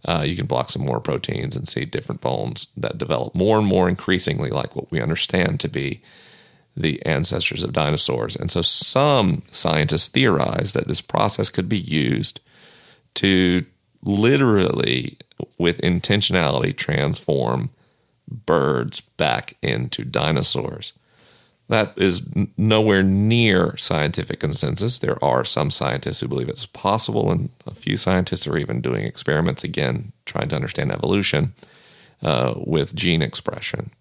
uh, 0.05 0.23
you 0.25 0.35
can 0.35 0.45
block 0.45 0.69
some 0.69 0.85
more 0.85 0.99
proteins 0.99 1.55
and 1.55 1.67
see 1.67 1.85
different 1.85 2.21
bones 2.21 2.69
that 2.77 2.97
develop 2.97 3.35
more 3.35 3.57
and 3.57 3.67
more 3.67 3.89
increasingly 3.89 4.49
like 4.49 4.75
what 4.75 4.91
we 4.91 5.01
understand 5.01 5.59
to 5.59 5.67
be 5.67 6.01
the 6.75 7.05
ancestors 7.05 7.63
of 7.63 7.73
dinosaurs. 7.73 8.35
And 8.35 8.49
so 8.49 8.61
some 8.61 9.43
scientists 9.51 10.07
theorize 10.07 10.71
that 10.73 10.87
this 10.87 11.01
process 11.01 11.49
could 11.49 11.67
be 11.67 11.77
used 11.77 12.39
to 13.15 13.65
literally, 14.01 15.17
with 15.57 15.81
intentionality, 15.81 16.75
transform 16.75 17.69
birds 18.29 19.01
back 19.01 19.57
into 19.61 20.05
dinosaurs. 20.05 20.93
That 21.69 21.93
is 21.97 22.27
nowhere 22.57 23.03
near 23.03 23.77
scientific 23.77 24.39
consensus. 24.39 24.97
There 24.97 25.23
are 25.23 25.45
some 25.45 25.69
scientists 25.69 26.19
who 26.19 26.27
believe 26.27 26.49
it's 26.49 26.65
possible, 26.65 27.31
and 27.31 27.49
a 27.67 27.75
few 27.75 27.95
scientists 27.95 28.47
are 28.47 28.57
even 28.57 28.81
doing 28.81 29.05
experiments 29.05 29.63
again, 29.63 30.11
trying 30.25 30.49
to 30.49 30.55
understand 30.55 30.91
evolution 30.91 31.53
uh, 32.23 32.55
with 32.57 32.95
gene 32.95 33.21
expression. 33.21 33.91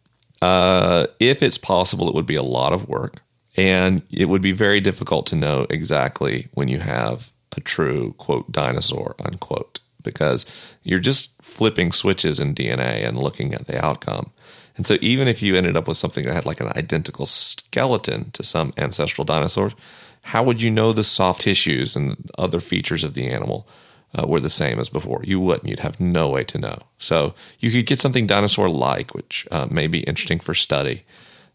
Uh, 0.40 1.08
if 1.20 1.42
it's 1.42 1.58
possible, 1.58 2.08
it 2.08 2.14
would 2.14 2.26
be 2.26 2.36
a 2.36 2.42
lot 2.42 2.72
of 2.72 2.88
work, 2.88 3.20
and 3.54 4.00
it 4.10 4.30
would 4.30 4.42
be 4.42 4.52
very 4.52 4.80
difficult 4.80 5.26
to 5.26 5.36
know 5.36 5.66
exactly 5.68 6.48
when 6.54 6.68
you 6.68 6.78
have 6.78 7.30
a 7.54 7.60
true, 7.60 8.14
quote, 8.14 8.50
dinosaur, 8.50 9.14
unquote, 9.22 9.80
because 10.02 10.46
you're 10.84 10.98
just 10.98 11.40
flipping 11.42 11.92
switches 11.92 12.40
in 12.40 12.54
DNA 12.54 13.06
and 13.06 13.18
looking 13.18 13.52
at 13.52 13.66
the 13.66 13.84
outcome. 13.84 14.32
And 14.78 14.86
so, 14.86 14.96
even 15.00 15.26
if 15.26 15.42
you 15.42 15.56
ended 15.56 15.76
up 15.76 15.88
with 15.88 15.96
something 15.96 16.24
that 16.24 16.34
had 16.34 16.46
like 16.46 16.60
an 16.60 16.72
identical 16.76 17.26
skeleton 17.26 18.30
to 18.30 18.44
some 18.44 18.72
ancestral 18.78 19.24
dinosaurs, 19.24 19.74
how 20.22 20.44
would 20.44 20.62
you 20.62 20.70
know 20.70 20.92
the 20.92 21.02
soft 21.02 21.42
tissues 21.42 21.96
and 21.96 22.30
other 22.38 22.60
features 22.60 23.02
of 23.02 23.14
the 23.14 23.26
animal 23.26 23.68
uh, 24.14 24.24
were 24.24 24.38
the 24.38 24.48
same 24.48 24.78
as 24.78 24.88
before? 24.88 25.20
You 25.24 25.40
wouldn't. 25.40 25.68
You'd 25.68 25.80
have 25.80 25.98
no 25.98 26.30
way 26.30 26.44
to 26.44 26.58
know. 26.58 26.78
So, 26.96 27.34
you 27.58 27.72
could 27.72 27.86
get 27.86 27.98
something 27.98 28.28
dinosaur 28.28 28.70
like, 28.70 29.14
which 29.14 29.48
uh, 29.50 29.66
may 29.68 29.88
be 29.88 30.00
interesting 30.00 30.38
for 30.38 30.54
study, 30.54 31.02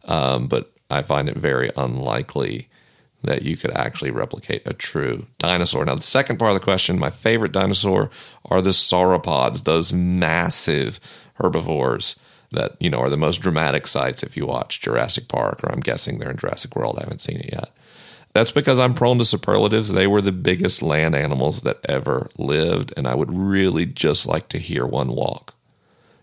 um, 0.04 0.48
but 0.48 0.74
I 0.90 1.02
find 1.02 1.30
it 1.30 1.38
very 1.38 1.72
unlikely 1.78 2.68
that 3.24 3.44
you 3.44 3.56
could 3.56 3.72
actually 3.72 4.12
replicate 4.12 4.64
a 4.66 4.74
true 4.74 5.28
dinosaur. 5.38 5.86
Now, 5.86 5.96
the 5.96 6.02
second 6.02 6.40
part 6.40 6.52
of 6.52 6.60
the 6.60 6.64
question 6.66 7.00
my 7.00 7.10
favorite 7.10 7.54
dinosaur 7.54 8.12
are 8.44 8.62
the 8.62 8.72
sauropods, 8.72 9.64
those 9.64 9.94
massive 9.94 11.00
herbivores 11.36 12.18
that 12.54 12.76
you 12.80 12.90
know 12.90 13.00
are 13.00 13.10
the 13.10 13.18
most 13.18 13.42
dramatic 13.42 13.88
sights 13.88 14.24
if 14.24 14.38
you 14.38 14.46
watch 14.46 14.82
Jurassic 14.82 15.28
Park, 15.28 15.64
or 15.64 15.72
I'm 15.72 15.80
guessing 15.80 16.20
they're 16.20 16.32
in 16.32 16.38
Jurassic 16.38 16.76
World. 16.76 16.98
I 16.98 17.04
haven't 17.04 17.22
seen 17.22 17.38
it 17.38 17.52
yet. 17.52 17.70
That's 18.34 18.52
because 18.52 18.80
I'm 18.80 18.96
prone 18.96 19.20
to 19.20 19.26
superlatives. 19.26 19.92
They 19.92 20.08
were 20.08 20.22
the 20.22 20.32
biggest 20.32 20.82
land 20.82 21.16
animals 21.16 21.62
that 21.62 21.80
ever 21.88 22.30
lived, 22.38 22.94
and 22.98 23.08
I 23.08 23.14
would 23.14 23.32
really 23.32 23.86
just 23.86 24.26
like 24.26 24.50
to 24.50 24.60
hear 24.60 24.86
one 24.86 25.10
walk. 25.10 25.54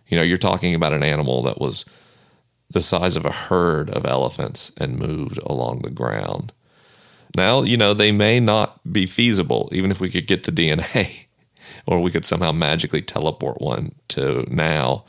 You 0.09 0.17
know, 0.17 0.25
you're 0.25 0.39
talking 0.39 0.75
about 0.75 0.93
an 0.93 1.05
animal 1.05 1.43
that 1.43 1.61
was 1.61 1.85
the 2.69 2.81
size 2.81 3.17
of 3.17 3.25
a 3.25 3.33
herd 3.33 3.91
of 3.91 4.07
elephants 4.07 4.73
and 4.77 4.99
moved 4.99 5.39
along 5.45 5.81
the 5.81 5.91
ground. 5.91 6.53
Now, 7.37 7.63
you 7.63 7.77
know, 7.77 7.95
they 7.95 8.11
may 8.11 8.41
not 8.41 8.81
be 8.93 9.07
feasible, 9.07 9.69
even 9.73 9.93
if 9.93 10.01
we 10.01 10.11
could 10.11 10.27
get 10.27 10.45
the 10.45 10.53
DNA 10.53 11.27
or 11.87 12.01
we 12.01 12.11
could 12.11 12.25
somehow 12.25 12.53
magically 12.53 13.03
teleport 13.03 13.61
one 13.61 13.95
to 14.09 14.45
now. 14.53 15.05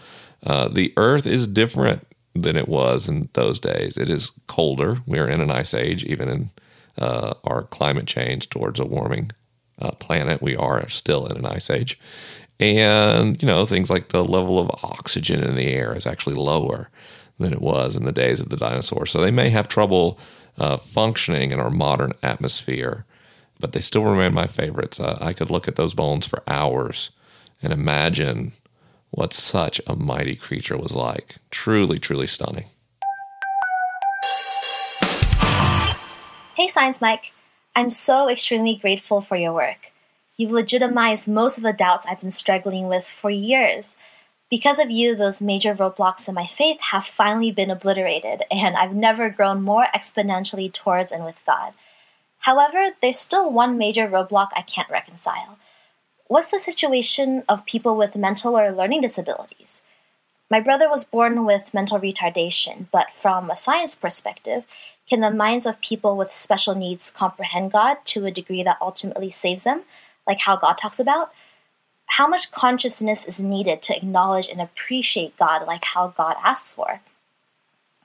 Uh, 0.46 0.68
the 0.68 0.94
Earth 0.98 1.28
is 1.28 1.48
different 1.48 2.08
than 2.34 2.56
it 2.56 2.68
was 2.68 3.08
in 3.08 3.30
those 3.34 3.60
days. 3.60 3.98
It 3.98 4.10
is 4.10 4.32
colder. 4.48 5.00
We 5.06 5.20
are 5.20 5.30
in 5.30 5.42
an 5.42 5.52
ice 5.52 5.74
age, 5.74 6.04
even 6.06 6.30
in 6.30 6.50
uh, 6.98 7.34
our 7.44 7.64
climate 7.64 8.08
change 8.08 8.50
towards 8.50 8.80
a 8.80 8.86
warming 8.86 9.32
uh, 9.80 9.92
planet. 9.92 10.42
We 10.42 10.56
are 10.56 10.88
still 10.90 11.26
in 11.28 11.38
an 11.38 11.46
ice 11.46 11.70
age. 11.70 12.00
And, 12.60 13.42
you 13.42 13.48
know, 13.48 13.66
things 13.66 13.90
like 13.90 14.10
the 14.10 14.24
level 14.24 14.60
of 14.60 14.70
oxygen 14.84 15.44
in 15.44 15.56
the 15.56 15.68
air 15.68 15.96
is 15.96 16.06
actually 16.06 16.36
lower 16.36 16.90
than 17.40 17.54
it 17.54 17.62
was 17.62 17.96
in 17.96 18.06
the 18.06 18.12
days 18.12 18.40
of 18.40 18.50
the 18.50 18.58
dinosaurs. 18.58 19.12
So 19.12 19.20
they 19.20 19.32
may 19.32 19.50
have 19.50 19.68
trouble 19.68 20.20
uh, 20.58 20.78
functioning 20.78 21.52
in 21.52 21.60
our 21.60 21.72
modern 21.72 22.14
atmosphere, 22.22 23.06
but 23.60 23.72
they 23.72 23.82
still 23.82 24.04
remain 24.04 24.34
my 24.34 24.46
favorites. 24.46 25.00
Uh, 25.00 25.18
I 25.20 25.34
could 25.34 25.50
look 25.50 25.68
at 25.68 25.76
those 25.76 25.96
bones 25.96 26.28
for 26.28 26.44
hours 26.48 27.10
and 27.64 27.74
imagine 27.74 28.54
what 29.12 29.34
such 29.34 29.80
a 29.86 29.96
mighty 29.96 30.36
creature 30.36 30.78
was 30.78 30.96
like. 30.96 31.36
Truly, 31.52 32.00
truly 32.00 32.28
stunning. 32.28 32.66
Hey, 36.56 36.68
Science 36.68 37.00
Mike. 37.00 37.34
I'm 37.76 37.92
so 37.92 38.30
extremely 38.30 38.76
grateful 38.76 39.22
for 39.22 39.38
your 39.38 39.54
work. 39.54 39.92
You've 40.36 40.52
legitimized 40.52 41.28
most 41.28 41.58
of 41.58 41.64
the 41.64 41.72
doubts 41.74 42.06
I've 42.06 42.20
been 42.20 42.32
struggling 42.32 42.88
with 42.88 43.06
for 43.06 43.30
years. 43.30 43.96
Because 44.50 44.80
of 44.80 44.90
you, 44.90 45.16
those 45.16 45.42
major 45.42 45.74
roadblocks 45.74 46.28
in 46.28 46.36
my 46.36 46.46
faith 46.46 46.80
have 46.82 47.06
finally 47.06 47.52
been 47.52 47.72
obliterated, 47.72 48.44
and 48.52 48.76
I've 48.76 48.94
never 48.94 49.30
grown 49.30 49.62
more 49.62 49.88
exponentially 49.96 50.72
towards 50.72 51.14
and 51.14 51.24
with 51.24 51.40
God. 51.46 51.74
However, 52.40 52.88
there's 53.02 53.20
still 53.20 53.52
one 53.52 53.78
major 53.78 54.08
roadblock 54.08 54.50
I 54.54 54.64
can't 54.64 54.90
reconcile. 54.90 55.58
What's 56.32 56.48
the 56.48 56.60
situation 56.60 57.44
of 57.50 57.66
people 57.66 57.98
with 57.98 58.16
mental 58.16 58.58
or 58.58 58.72
learning 58.72 59.02
disabilities? 59.02 59.82
My 60.50 60.62
brother 60.62 60.88
was 60.88 61.04
born 61.04 61.44
with 61.44 61.74
mental 61.74 62.00
retardation, 62.00 62.86
but 62.90 63.08
from 63.14 63.52
a 63.52 63.58
science 63.58 63.96
perspective, 63.96 64.64
can 65.10 65.20
the 65.20 65.30
minds 65.30 65.66
of 65.66 65.82
people 65.82 66.16
with 66.16 66.32
special 66.32 66.74
needs 66.74 67.12
comprehend 67.12 67.74
God 67.74 67.98
to 68.06 68.26
a 68.26 68.32
degree 68.32 68.64
that 68.64 68.78
ultimately 68.80 69.30
saves 69.30 69.64
them, 69.64 69.82
like 70.26 70.40
how 70.40 70.56
God 70.56 70.76
talks 70.76 71.02
about? 71.02 71.34
how 72.18 72.28
much 72.28 72.52
consciousness 72.52 73.26
is 73.26 73.42
needed 73.42 73.82
to 73.82 73.96
acknowledge 73.96 74.50
and 74.50 74.60
appreciate 74.62 75.36
God 75.38 75.66
like 75.66 75.84
how 75.84 76.10
God 76.10 76.36
asks 76.44 76.74
for? 76.74 77.00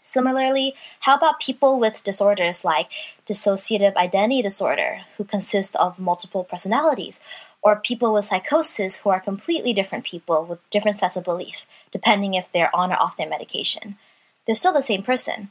Similarly, 0.00 0.76
how 1.00 1.16
about 1.16 1.40
people 1.40 1.80
with 1.80 2.04
disorders 2.04 2.64
like 2.64 2.88
dissociative 3.26 3.96
identity 3.96 4.42
disorder, 4.42 5.00
who 5.16 5.24
consist 5.24 5.74
of 5.74 5.98
multiple 5.98 6.44
personalities, 6.44 7.20
or 7.66 7.74
people 7.74 8.12
with 8.12 8.24
psychosis 8.24 8.98
who 8.98 9.10
are 9.10 9.18
completely 9.18 9.72
different 9.72 10.04
people 10.04 10.44
with 10.44 10.60
different 10.70 10.96
sets 10.96 11.16
of 11.16 11.24
belief, 11.24 11.66
depending 11.90 12.34
if 12.34 12.46
they're 12.52 12.70
on 12.72 12.92
or 12.92 12.94
off 12.94 13.16
their 13.16 13.28
medication? 13.28 13.98
They're 14.46 14.54
still 14.54 14.72
the 14.72 14.82
same 14.82 15.02
person. 15.02 15.50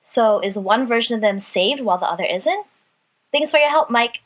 So, 0.00 0.38
is 0.38 0.56
one 0.56 0.86
version 0.86 1.16
of 1.16 1.22
them 1.22 1.40
saved 1.40 1.80
while 1.80 1.98
the 1.98 2.06
other 2.06 2.22
isn't? 2.22 2.66
Thanks 3.32 3.50
for 3.50 3.58
your 3.58 3.68
help, 3.68 3.90
Mike. 3.90 4.20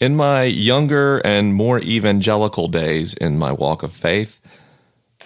In 0.00 0.16
my 0.16 0.44
younger 0.44 1.18
and 1.18 1.54
more 1.54 1.80
evangelical 1.80 2.66
days 2.66 3.12
in 3.12 3.38
my 3.38 3.52
walk 3.52 3.82
of 3.82 3.92
faith, 3.92 4.40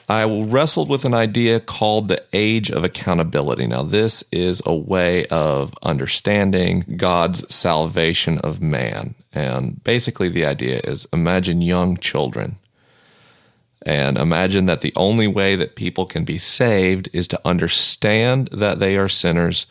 I 0.09 0.25
wrestled 0.25 0.89
with 0.89 1.05
an 1.05 1.15
idea 1.15 1.61
called 1.61 2.09
the 2.09 2.23
age 2.33 2.71
of 2.71 2.85
accountability. 2.85 3.67
Now, 3.67 3.83
this 3.83 4.23
is 4.31 4.63
a 4.67 4.75
way 4.75 5.27
of 5.27 5.75
understanding 5.83 6.85
God's 6.97 7.53
salvation 7.55 8.39
of 8.39 8.61
man. 8.61 9.15
And 9.33 9.83
basically, 9.83 10.29
the 10.29 10.45
idea 10.47 10.81
is 10.85 11.09
imagine 11.13 11.63
young 11.63 11.97
children 11.97 12.59
and 13.85 14.17
imagine 14.17 14.67
that 14.67 14.81
the 14.81 14.93
only 14.97 15.27
way 15.27 15.57
that 15.57 15.77
people 15.77 16.07
can 16.07 16.25
be 16.25 16.39
saved 16.39 17.09
is 17.13 17.29
to 17.29 17.41
understand 17.45 18.49
that 18.49 18.79
they 18.79 18.97
are 18.97 19.09
sinners 19.09 19.67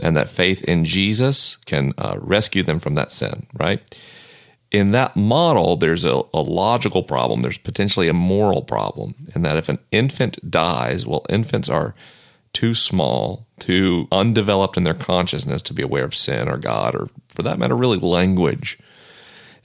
and 0.00 0.16
that 0.16 0.28
faith 0.28 0.64
in 0.64 0.84
Jesus 0.84 1.56
can 1.64 1.92
uh, 1.96 2.16
rescue 2.20 2.62
them 2.62 2.80
from 2.80 2.96
that 2.96 3.12
sin, 3.12 3.46
right? 3.54 3.98
In 4.70 4.92
that 4.92 5.16
model, 5.16 5.76
there's 5.76 6.04
a, 6.04 6.22
a, 6.34 6.40
logical 6.40 7.02
problem. 7.02 7.40
There's 7.40 7.58
potentially 7.58 8.08
a 8.08 8.12
moral 8.12 8.62
problem, 8.62 9.14
in 9.34 9.42
that 9.42 9.56
if 9.56 9.68
an 9.68 9.78
infant 9.92 10.50
dies, 10.50 11.06
well, 11.06 11.24
infants 11.28 11.68
are 11.68 11.94
too 12.52 12.74
small, 12.74 13.46
too 13.58 14.08
undeveloped 14.10 14.76
in 14.76 14.84
their 14.84 14.94
consciousness 14.94 15.62
to 15.62 15.74
be 15.74 15.82
aware 15.82 16.04
of 16.04 16.14
sin 16.14 16.48
or 16.48 16.56
God, 16.56 16.94
or 16.94 17.08
for 17.28 17.42
that 17.42 17.58
matter, 17.58 17.76
really 17.76 17.98
language. 17.98 18.78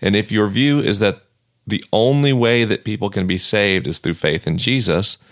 And 0.01 0.15
if 0.15 0.31
your 0.31 0.47
view 0.47 0.79
is 0.79 0.99
that 0.99 1.23
the 1.65 1.83
only 1.93 2.33
way 2.33 2.63
that 2.63 2.85
people 2.85 3.09
can 3.09 3.27
be 3.27 3.37
saved 3.37 3.87
is 3.87 3.99
through 3.99 4.15
faith 4.15 4.45
in 4.45 4.57
Jesus, 4.57 5.23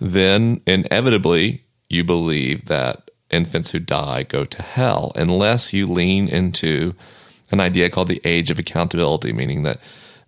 then 0.00 0.60
inevitably 0.66 1.64
you 1.88 2.04
believe 2.04 2.66
that 2.66 3.10
infants 3.30 3.70
who 3.70 3.78
die 3.78 4.22
go 4.22 4.44
to 4.44 4.62
hell 4.62 5.12
unless 5.16 5.72
you 5.72 5.86
lean 5.86 6.28
into 6.28 6.94
an 7.50 7.60
idea 7.60 7.90
called 7.90 8.08
the 8.08 8.20
age 8.24 8.50
of 8.50 8.58
accountability, 8.58 9.32
meaning 9.32 9.62
that 9.62 9.80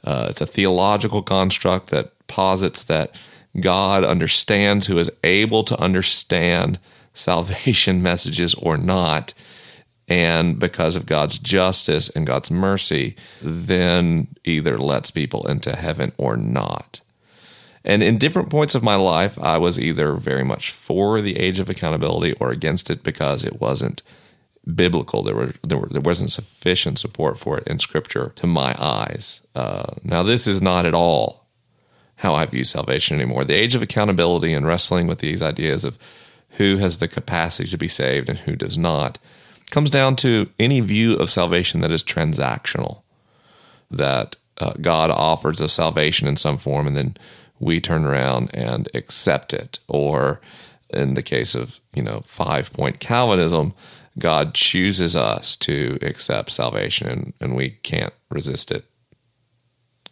uh, 0.05 0.27
it's 0.29 0.41
a 0.41 0.47
theological 0.47 1.23
construct 1.23 1.89
that 1.89 2.13
posits 2.27 2.85
that 2.85 3.19
God 3.61 4.05
understands 4.05 4.87
who 4.87 4.99
is 4.99 5.11
able 5.23 5.63
to 5.65 5.79
understand 5.81 6.79
salvation 7.13 8.03
messages 8.03 8.55
or 8.55 8.77
not. 8.77 9.35
And 10.09 10.59
because 10.59 10.97
of 10.97 11.07
God's 11.07 11.39
justice 11.39 12.09
and 12.11 12.27
God's 12.27 12.51
mercy, 12.51 13.17
then 13.41 14.29
either 14.45 14.79
lets 14.79 15.11
people 15.11 15.47
into 15.47 15.77
heaven 15.77 16.13
or 16.19 16.37
not. 16.37 17.01
And 17.85 18.03
in 18.03 18.19
different 18.19 18.51
points 18.51 18.75
of 18.75 18.83
my 18.83 18.95
life, 18.95 19.39
I 19.39 19.59
was 19.59 19.79
either 19.79 20.15
very 20.15 20.45
much 20.45 20.71
for 20.71 21.21
the 21.21 21.39
age 21.39 21.59
of 21.59 21.69
accountability 21.69 22.35
or 22.35 22.51
against 22.51 22.91
it 22.91 23.03
because 23.03 23.43
it 23.43 23.61
wasn't 23.61 24.03
biblical. 24.75 25.23
There 25.23 25.35
were, 25.35 25.53
there 25.63 25.79
were 25.79 25.89
there 25.89 26.01
wasn't 26.01 26.33
sufficient 26.33 26.99
support 26.99 27.39
for 27.39 27.59
it 27.59 27.67
in 27.67 27.79
Scripture 27.79 28.33
to 28.37 28.47
my 28.47 28.75
eyes. 28.79 29.41
Uh, 29.55 29.95
now, 30.05 30.23
this 30.23 30.47
is 30.47 30.63
not 30.63 30.87
at 30.87 30.95
all 30.95 31.47
how 32.17 32.35
I 32.35 32.47
view 32.47 32.63
salvation 32.65 33.17
anymore. 33.17 33.45
The 33.45 33.55
age 33.55 33.75
of 33.75 33.83
accountability 33.83 34.53
and 34.53 34.67
wrestling 34.67 35.09
with 35.09 35.19
these 35.19 35.43
ideas 35.43 35.85
of 35.85 35.99
who 36.51 36.77
has 36.77 36.99
the 36.99 37.09
capacity 37.09 37.69
to 37.71 37.79
be 37.79 37.89
saved 37.89 38.29
and 38.29 38.39
who 38.41 38.55
does 38.55 38.79
not 38.79 39.19
comes 39.71 39.91
down 39.91 40.15
to 40.17 40.49
any 40.61 40.81
view 40.81 41.17
of 41.17 41.31
salvation 41.31 41.81
that 41.81 41.91
is 41.91 42.05
transactional. 42.05 43.03
That 43.91 44.37
uh, 44.59 44.75
God 44.81 45.11
offers 45.11 45.61
us 45.61 45.73
salvation 45.73 46.29
in 46.29 46.37
some 46.37 46.59
form, 46.59 46.87
and 46.87 46.97
then 46.97 47.17
we 47.59 47.81
turn 47.81 48.05
around 48.05 48.51
and 48.55 48.89
accept 48.95 49.53
it, 49.53 49.81
or 49.89 50.41
in 50.91 51.15
the 51.15 51.23
case 51.23 51.55
of 51.55 51.81
you 51.95 52.03
know 52.03 52.23
five 52.25 52.73
point 52.73 53.01
Calvinism 53.01 53.75
God 54.19 54.55
chooses 54.55 55.17
us 55.17 55.57
to 55.57 55.99
accept 56.03 56.51
salvation 56.51 57.09
and, 57.09 57.33
and 57.41 57.57
we 57.57 57.71
can't 57.83 58.13
resist 58.31 58.71
it. 58.71 58.85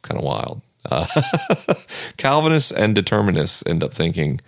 Kind 0.02 0.18
of 0.18 0.24
wild. 0.24 0.62
Uh, 0.90 1.06
Calvinists 2.16 2.72
and 2.72 2.94
determinists 2.94 3.62
end 3.66 3.84
up 3.84 3.92
thinking 3.92 4.40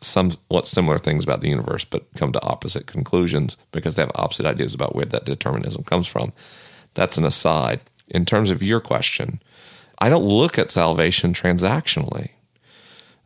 somewhat 0.00 0.66
similar 0.66 0.98
things 0.98 1.24
about 1.24 1.40
the 1.40 1.48
universe, 1.48 1.84
but 1.84 2.12
come 2.14 2.32
to 2.32 2.42
opposite 2.42 2.86
conclusions 2.86 3.56
because 3.72 3.96
they 3.96 4.02
have 4.02 4.12
opposite 4.14 4.46
ideas 4.46 4.74
about 4.74 4.94
where 4.94 5.04
that 5.04 5.24
determinism 5.24 5.84
comes 5.84 6.06
from. 6.06 6.32
That's 6.94 7.18
an 7.18 7.24
aside. 7.24 7.80
In 8.08 8.24
terms 8.24 8.50
of 8.50 8.62
your 8.62 8.80
question, 8.80 9.40
I 9.98 10.08
don't 10.08 10.24
look 10.24 10.58
at 10.58 10.70
salvation 10.70 11.32
transactionally. 11.32 12.30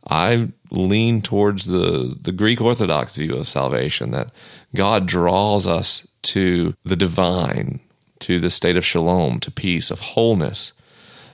I 0.07 0.49
lean 0.75 1.21
towards 1.21 1.65
the, 1.65 2.17
the 2.19 2.31
Greek 2.31 2.61
Orthodox 2.61 3.15
view 3.15 3.35
of 3.35 3.47
salvation 3.47 4.11
that 4.11 4.31
God 4.73 5.05
draws 5.05 5.67
us 5.67 6.07
to 6.23 6.75
the 6.83 6.95
divine, 6.95 7.79
to 8.19 8.39
the 8.39 8.49
state 8.49 8.77
of 8.77 8.85
shalom, 8.85 9.39
to 9.41 9.51
peace, 9.51 9.91
of 9.91 10.01
wholeness, 10.01 10.73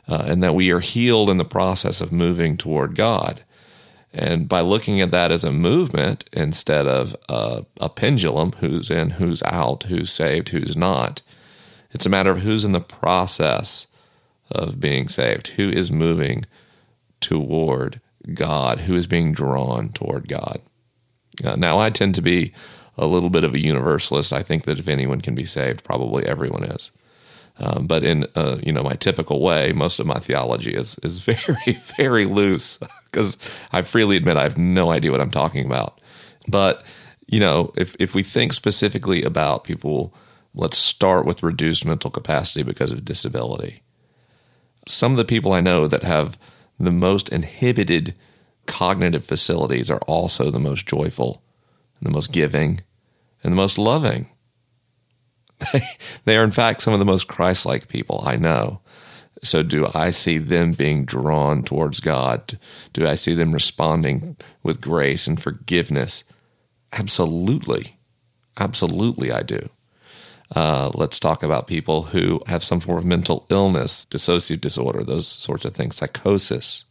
uh, 0.08 0.24
and 0.28 0.44
that 0.44 0.56
we 0.56 0.72
are 0.72 0.80
healed 0.80 1.30
in 1.30 1.38
the 1.38 1.46
process 1.46 2.02
of 2.02 2.12
moving 2.12 2.58
toward 2.58 2.96
God. 2.96 3.44
And 4.14 4.50
by 4.50 4.60
looking 4.60 5.00
at 5.00 5.12
that 5.12 5.32
as 5.32 5.46
a 5.46 5.52
movement 5.54 6.26
instead 6.34 6.86
of 6.86 7.16
a, 7.30 7.66
a 7.80 7.88
pendulum, 7.88 8.52
who's 8.54 8.92
in, 8.92 9.12
who's 9.12 9.42
out, 9.44 9.84
who's 9.84 10.12
saved, 10.12 10.50
who's 10.50 10.76
not, 10.76 11.22
it's 11.92 12.06
a 12.06 12.10
matter 12.10 12.32
of 12.32 12.40
who's 12.40 12.66
in 12.66 12.74
the 12.74 12.82
process 12.82 13.88
of 14.50 14.80
being 14.80 15.08
saved, 15.08 15.50
who 15.50 15.70
is 15.70 15.92
moving 15.92 16.46
toward 17.22 18.02
God, 18.34 18.82
who 18.82 18.96
is 18.96 19.08
being 19.08 19.34
drawn 19.34 19.90
toward 19.90 20.28
God. 20.28 20.62
Uh, 21.44 21.56
now, 21.56 21.80
I 21.80 21.90
tend 21.90 22.16
to 22.16 22.22
be 22.22 22.54
a 22.98 23.06
little 23.06 23.30
bit 23.30 23.44
of 23.44 23.54
a 23.54 23.60
universalist. 23.60 24.34
I 24.34 24.44
think 24.44 24.66
that 24.66 24.80
if 24.80 24.88
anyone 24.88 25.22
can 25.22 25.34
be 25.34 25.46
saved, 25.46 25.84
probably 25.84 26.26
everyone 26.26 26.64
is. 26.64 26.92
Um, 27.58 27.86
but 27.86 28.04
in 28.04 28.26
uh, 28.36 28.58
you 28.64 28.72
know 28.72 28.84
my 28.84 28.94
typical 28.94 29.42
way, 29.42 29.72
most 29.74 30.00
of 30.00 30.06
my 30.06 30.20
theology 30.20 30.74
is 30.74 30.98
is 31.04 31.20
very 31.26 31.80
very 31.98 32.26
loose 32.26 32.80
because 33.06 33.38
I 33.72 33.82
freely 33.82 34.18
admit 34.18 34.38
I 34.38 34.44
have 34.44 34.58
no 34.58 34.92
idea 34.92 35.12
what 35.12 35.22
I'm 35.22 35.32
talking 35.32 35.66
about. 35.66 36.00
But 36.48 36.84
you 37.28 37.40
know, 37.40 37.72
if 37.76 37.96
if 38.00 38.16
we 38.16 38.24
think 38.24 38.54
specifically 38.54 39.24
about 39.24 39.64
people 39.64 40.14
let's 40.54 40.78
start 40.78 41.26
with 41.26 41.44
reduced 41.44 41.86
mental 41.86 42.12
capacity 42.12 42.64
because 42.64 42.92
of 42.92 43.06
disability. 43.06 43.82
Some 44.88 45.12
of 45.12 45.18
the 45.18 45.26
people 45.26 45.54
I 45.54 45.62
know 45.62 45.88
that 45.88 46.04
have 46.04 46.38
the 46.84 46.92
most 46.92 47.30
inhibited 47.30 48.16
cognitive 48.66 49.26
facilities 49.26 49.90
are 49.90 50.02
also 50.08 50.50
the 50.50 50.60
most 50.60 50.88
joyful, 50.88 51.44
and 52.00 52.08
the 52.08 52.14
most 52.14 52.32
giving, 52.32 52.82
and 53.44 53.52
the 53.52 53.58
most 53.58 53.78
loving. 53.78 54.30
they 56.26 56.38
are, 56.38 56.44
in 56.44 56.52
fact, 56.52 56.82
some 56.82 56.94
of 56.94 57.00
the 57.00 57.06
most 57.06 57.28
Christ 57.28 57.66
like 57.66 57.88
people 57.88 58.24
I 58.26 58.36
know. 58.36 58.82
So, 59.44 59.64
do 59.64 59.88
I 59.96 60.12
see 60.12 60.38
them 60.38 60.74
being 60.74 61.04
drawn 61.04 61.64
towards 61.64 62.00
God? 62.00 62.60
Do 62.94 63.08
I 63.08 63.16
see 63.16 63.34
them 63.34 63.54
responding 63.54 64.38
with 64.62 64.82
grace 64.82 65.26
and 65.26 65.42
forgiveness? 65.42 66.24
Absolutely. 66.94 67.98
Absolutely, 68.60 69.32
I 69.32 69.42
do. 69.42 69.70
Uh, 70.56 70.92
let's 70.94 71.20
talk 71.20 71.44
about 71.44 71.68
people 71.68 72.04
who 72.04 72.42
have 72.48 72.64
some 72.64 72.80
form 72.80 72.98
of 72.98 73.06
mental 73.06 73.46
illness, 73.50 74.06
dissociative 74.10 74.62
disorder, 74.62 75.04
those 75.04 75.28
sorts 75.28 75.64
of 75.64 75.74
things, 75.74 75.96
psychosis. 75.96 76.86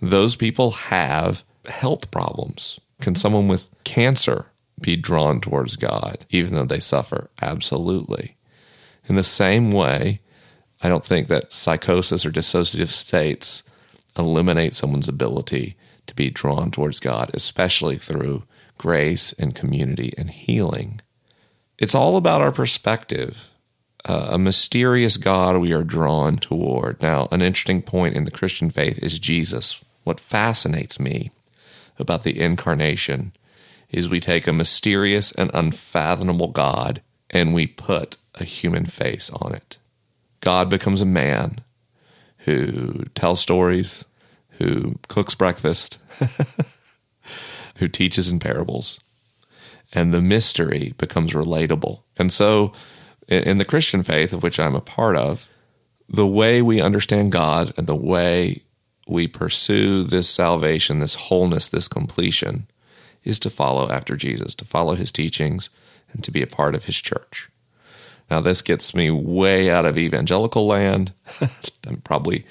Those 0.00 0.34
people 0.36 0.70
have 0.72 1.44
health 1.66 2.10
problems. 2.10 2.80
Can 3.00 3.14
someone 3.14 3.48
with 3.48 3.68
cancer 3.84 4.46
be 4.80 4.96
drawn 4.96 5.40
towards 5.40 5.76
God, 5.76 6.24
even 6.30 6.54
though 6.54 6.64
they 6.64 6.80
suffer? 6.80 7.30
Absolutely. 7.42 8.36
In 9.06 9.16
the 9.16 9.24
same 9.24 9.70
way, 9.70 10.20
I 10.82 10.88
don't 10.88 11.04
think 11.04 11.28
that 11.28 11.52
psychosis 11.52 12.24
or 12.24 12.30
dissociative 12.30 12.88
states 12.88 13.62
eliminate 14.18 14.74
someone's 14.74 15.08
ability 15.08 15.76
to 16.06 16.14
be 16.14 16.30
drawn 16.30 16.70
towards 16.70 17.00
God, 17.00 17.30
especially 17.34 17.98
through 17.98 18.44
grace 18.78 19.32
and 19.34 19.54
community 19.54 20.12
and 20.16 20.30
healing. 20.30 21.00
It's 21.84 21.94
all 21.94 22.16
about 22.16 22.40
our 22.40 22.50
perspective. 22.50 23.50
Uh, 24.06 24.28
a 24.30 24.38
mysterious 24.38 25.18
God 25.18 25.58
we 25.58 25.74
are 25.74 25.84
drawn 25.84 26.38
toward. 26.38 27.02
Now, 27.02 27.28
an 27.30 27.42
interesting 27.42 27.82
point 27.82 28.16
in 28.16 28.24
the 28.24 28.30
Christian 28.30 28.70
faith 28.70 28.98
is 29.00 29.18
Jesus. 29.18 29.84
What 30.02 30.18
fascinates 30.18 30.98
me 30.98 31.30
about 31.98 32.22
the 32.22 32.40
incarnation 32.40 33.34
is 33.90 34.08
we 34.08 34.18
take 34.18 34.46
a 34.46 34.52
mysterious 34.54 35.30
and 35.32 35.50
unfathomable 35.52 36.48
God 36.48 37.02
and 37.28 37.52
we 37.52 37.66
put 37.66 38.16
a 38.36 38.44
human 38.44 38.86
face 38.86 39.28
on 39.28 39.54
it. 39.54 39.76
God 40.40 40.70
becomes 40.70 41.02
a 41.02 41.04
man 41.04 41.58
who 42.46 43.04
tells 43.14 43.40
stories, 43.40 44.06
who 44.52 44.98
cooks 45.08 45.34
breakfast, 45.34 45.98
who 47.76 47.88
teaches 47.88 48.30
in 48.30 48.38
parables. 48.38 49.00
And 49.94 50.12
the 50.12 50.22
mystery 50.22 50.92
becomes 50.98 51.32
relatable. 51.32 52.00
And 52.16 52.32
so, 52.32 52.72
in 53.28 53.58
the 53.58 53.64
Christian 53.64 54.02
faith, 54.02 54.32
of 54.32 54.42
which 54.42 54.60
I'm 54.60 54.74
a 54.74 54.80
part 54.80 55.16
of, 55.16 55.48
the 56.08 56.26
way 56.26 56.60
we 56.60 56.80
understand 56.80 57.32
God 57.32 57.72
and 57.76 57.86
the 57.86 57.94
way 57.94 58.62
we 59.06 59.28
pursue 59.28 60.02
this 60.02 60.28
salvation, 60.28 60.98
this 60.98 61.14
wholeness, 61.14 61.68
this 61.68 61.88
completion, 61.88 62.66
is 63.22 63.38
to 63.38 63.50
follow 63.50 63.90
after 63.90 64.16
Jesus, 64.16 64.54
to 64.56 64.64
follow 64.64 64.94
his 64.94 65.12
teachings, 65.12 65.70
and 66.12 66.22
to 66.24 66.30
be 66.30 66.42
a 66.42 66.46
part 66.46 66.74
of 66.74 66.84
his 66.84 67.00
church. 67.00 67.48
Now, 68.30 68.40
this 68.40 68.62
gets 68.62 68.94
me 68.94 69.10
way 69.10 69.70
out 69.70 69.86
of 69.86 69.98
evangelical 69.98 70.66
land. 70.66 71.12
I'm 71.86 72.00
probably 72.02 72.46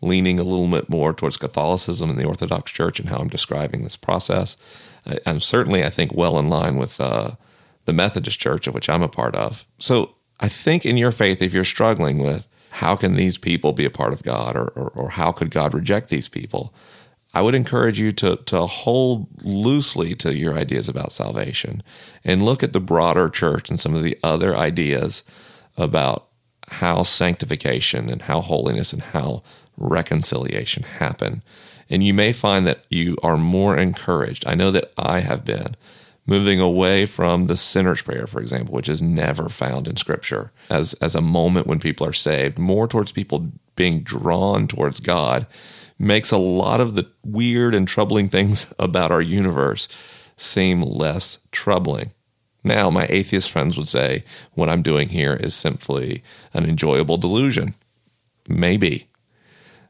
leaning 0.00 0.40
a 0.40 0.44
little 0.44 0.68
bit 0.68 0.88
more 0.88 1.12
towards 1.12 1.36
Catholicism 1.36 2.08
and 2.08 2.18
the 2.18 2.24
Orthodox 2.24 2.72
Church 2.72 2.98
and 2.98 3.08
how 3.08 3.18
I'm 3.18 3.28
describing 3.28 3.82
this 3.82 3.96
process. 3.96 4.56
I'm 5.26 5.40
certainly, 5.40 5.84
I 5.84 5.90
think, 5.90 6.14
well 6.14 6.38
in 6.38 6.48
line 6.48 6.76
with 6.76 7.00
uh, 7.00 7.32
the 7.84 7.92
Methodist 7.92 8.38
Church, 8.38 8.66
of 8.66 8.74
which 8.74 8.88
I'm 8.88 9.02
a 9.02 9.08
part 9.08 9.34
of. 9.34 9.66
So 9.78 10.14
I 10.38 10.48
think 10.48 10.84
in 10.84 10.96
your 10.96 11.12
faith, 11.12 11.42
if 11.42 11.52
you're 11.52 11.64
struggling 11.64 12.18
with 12.18 12.46
how 12.70 12.96
can 12.96 13.16
these 13.16 13.38
people 13.38 13.72
be 13.72 13.84
a 13.84 13.90
part 13.90 14.12
of 14.12 14.22
God 14.22 14.56
or, 14.56 14.68
or, 14.68 14.88
or 14.90 15.10
how 15.10 15.32
could 15.32 15.50
God 15.50 15.74
reject 15.74 16.08
these 16.08 16.28
people, 16.28 16.72
I 17.32 17.42
would 17.42 17.54
encourage 17.54 18.00
you 18.00 18.10
to, 18.12 18.36
to 18.36 18.66
hold 18.66 19.28
loosely 19.44 20.14
to 20.16 20.34
your 20.34 20.56
ideas 20.56 20.88
about 20.88 21.12
salvation 21.12 21.82
and 22.24 22.42
look 22.42 22.62
at 22.62 22.72
the 22.72 22.80
broader 22.80 23.28
church 23.28 23.70
and 23.70 23.78
some 23.78 23.94
of 23.94 24.02
the 24.02 24.18
other 24.22 24.56
ideas 24.56 25.22
about 25.76 26.26
how 26.68 27.02
sanctification 27.02 28.08
and 28.08 28.22
how 28.22 28.40
holiness 28.40 28.92
and 28.92 29.02
how 29.02 29.42
reconciliation 29.76 30.82
happen. 30.82 31.42
And 31.90 32.04
you 32.04 32.14
may 32.14 32.32
find 32.32 32.66
that 32.66 32.84
you 32.88 33.16
are 33.22 33.36
more 33.36 33.76
encouraged. 33.76 34.46
I 34.46 34.54
know 34.54 34.70
that 34.70 34.92
I 34.96 35.20
have 35.20 35.44
been 35.44 35.76
moving 36.24 36.60
away 36.60 37.04
from 37.04 37.46
the 37.46 37.56
sinner's 37.56 38.02
prayer, 38.02 38.26
for 38.26 38.40
example, 38.40 38.72
which 38.72 38.88
is 38.88 39.02
never 39.02 39.48
found 39.48 39.88
in 39.88 39.96
Scripture 39.96 40.52
as, 40.70 40.94
as 40.94 41.16
a 41.16 41.20
moment 41.20 41.66
when 41.66 41.80
people 41.80 42.06
are 42.06 42.12
saved, 42.12 42.58
more 42.58 42.86
towards 42.86 43.10
people 43.10 43.50
being 43.74 44.00
drawn 44.02 44.68
towards 44.68 45.00
God 45.00 45.46
makes 45.98 46.30
a 46.30 46.38
lot 46.38 46.80
of 46.80 46.94
the 46.94 47.10
weird 47.24 47.74
and 47.74 47.86
troubling 47.86 48.28
things 48.28 48.72
about 48.78 49.10
our 49.10 49.20
universe 49.20 49.88
seem 50.36 50.80
less 50.80 51.46
troubling. 51.50 52.12
Now, 52.62 52.90
my 52.90 53.06
atheist 53.08 53.50
friends 53.50 53.76
would 53.76 53.88
say 53.88 54.24
what 54.52 54.68
I'm 54.68 54.82
doing 54.82 55.10
here 55.10 55.34
is 55.34 55.54
simply 55.54 56.22
an 56.52 56.64
enjoyable 56.64 57.16
delusion. 57.16 57.74
Maybe. 58.48 59.09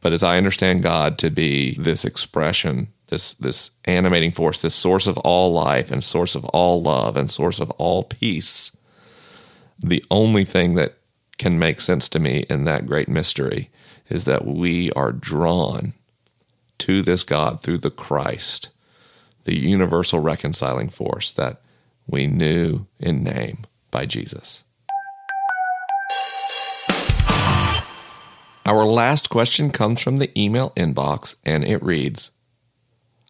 But 0.01 0.13
as 0.13 0.23
I 0.23 0.39
understand 0.39 0.83
God 0.83 1.19
to 1.19 1.31
be 1.31 1.75
this 1.79 2.05
expression, 2.05 2.89
this, 3.09 3.35
this 3.35 3.73
animating 3.85 4.31
force, 4.31 4.63
this 4.63 4.75
source 4.75 5.07
of 5.07 5.19
all 5.19 5.53
life 5.53 5.91
and 5.91 6.03
source 6.03 6.35
of 6.35 6.45
all 6.47 6.83
love 6.83 7.17
and 7.17 7.31
source 7.31 7.61
of 7.61 7.71
all 7.73 8.05
peace, 8.05 8.77
the 9.79 10.05
only 10.11 10.45
thing 10.45 10.75
that 10.75 10.97
can 11.39 11.59
make 11.59 11.81
sense 11.81 12.09
to 12.11 12.19
me 12.19 12.45
in 12.51 12.65
that 12.65 12.87
great 12.87 13.09
mystery 13.09 13.71
is 14.09 14.25
that 14.25 14.47
we 14.47 14.91
are 14.93 15.13
drawn 15.13 15.95
to 16.79 17.03
this 17.03 17.23
God 17.23 17.61
through 17.61 17.79
the 17.79 17.91
Christ, 17.91 18.71
the 19.45 19.57
universal 19.57 20.21
reconciling 20.21 20.89
force 20.89 21.31
that 21.33 21.61
we 22.07 22.27
knew 22.27 22.87
in 22.99 23.23
name 23.23 23.65
by 23.91 24.07
Jesus. 24.07 24.65
Our 28.71 28.87
last 28.87 29.31
question 29.31 29.71
comes 29.71 30.01
from 30.01 30.19
the 30.19 30.31
email 30.41 30.71
inbox 30.77 31.35
and 31.45 31.65
it 31.65 31.83
reads 31.83 32.31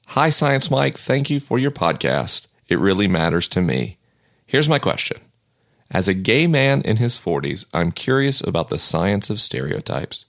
Hi, 0.09 0.29
Science 0.29 0.71
Mike. 0.71 0.99
Thank 0.99 1.31
you 1.31 1.41
for 1.41 1.59
your 1.59 1.71
podcast. 1.71 2.47
It 2.69 2.79
really 2.79 3.09
matters 3.09 3.49
to 3.49 3.63
me. 3.63 3.97
Here's 4.45 4.69
my 4.69 4.79
question 4.79 5.17
As 5.91 6.09
a 6.09 6.13
gay 6.13 6.47
man 6.47 6.83
in 6.83 6.99
his 6.99 7.19
40s, 7.19 7.65
I'm 7.73 7.91
curious 7.91 8.47
about 8.47 8.69
the 8.69 8.77
science 8.77 9.31
of 9.31 9.41
stereotypes. 9.41 10.27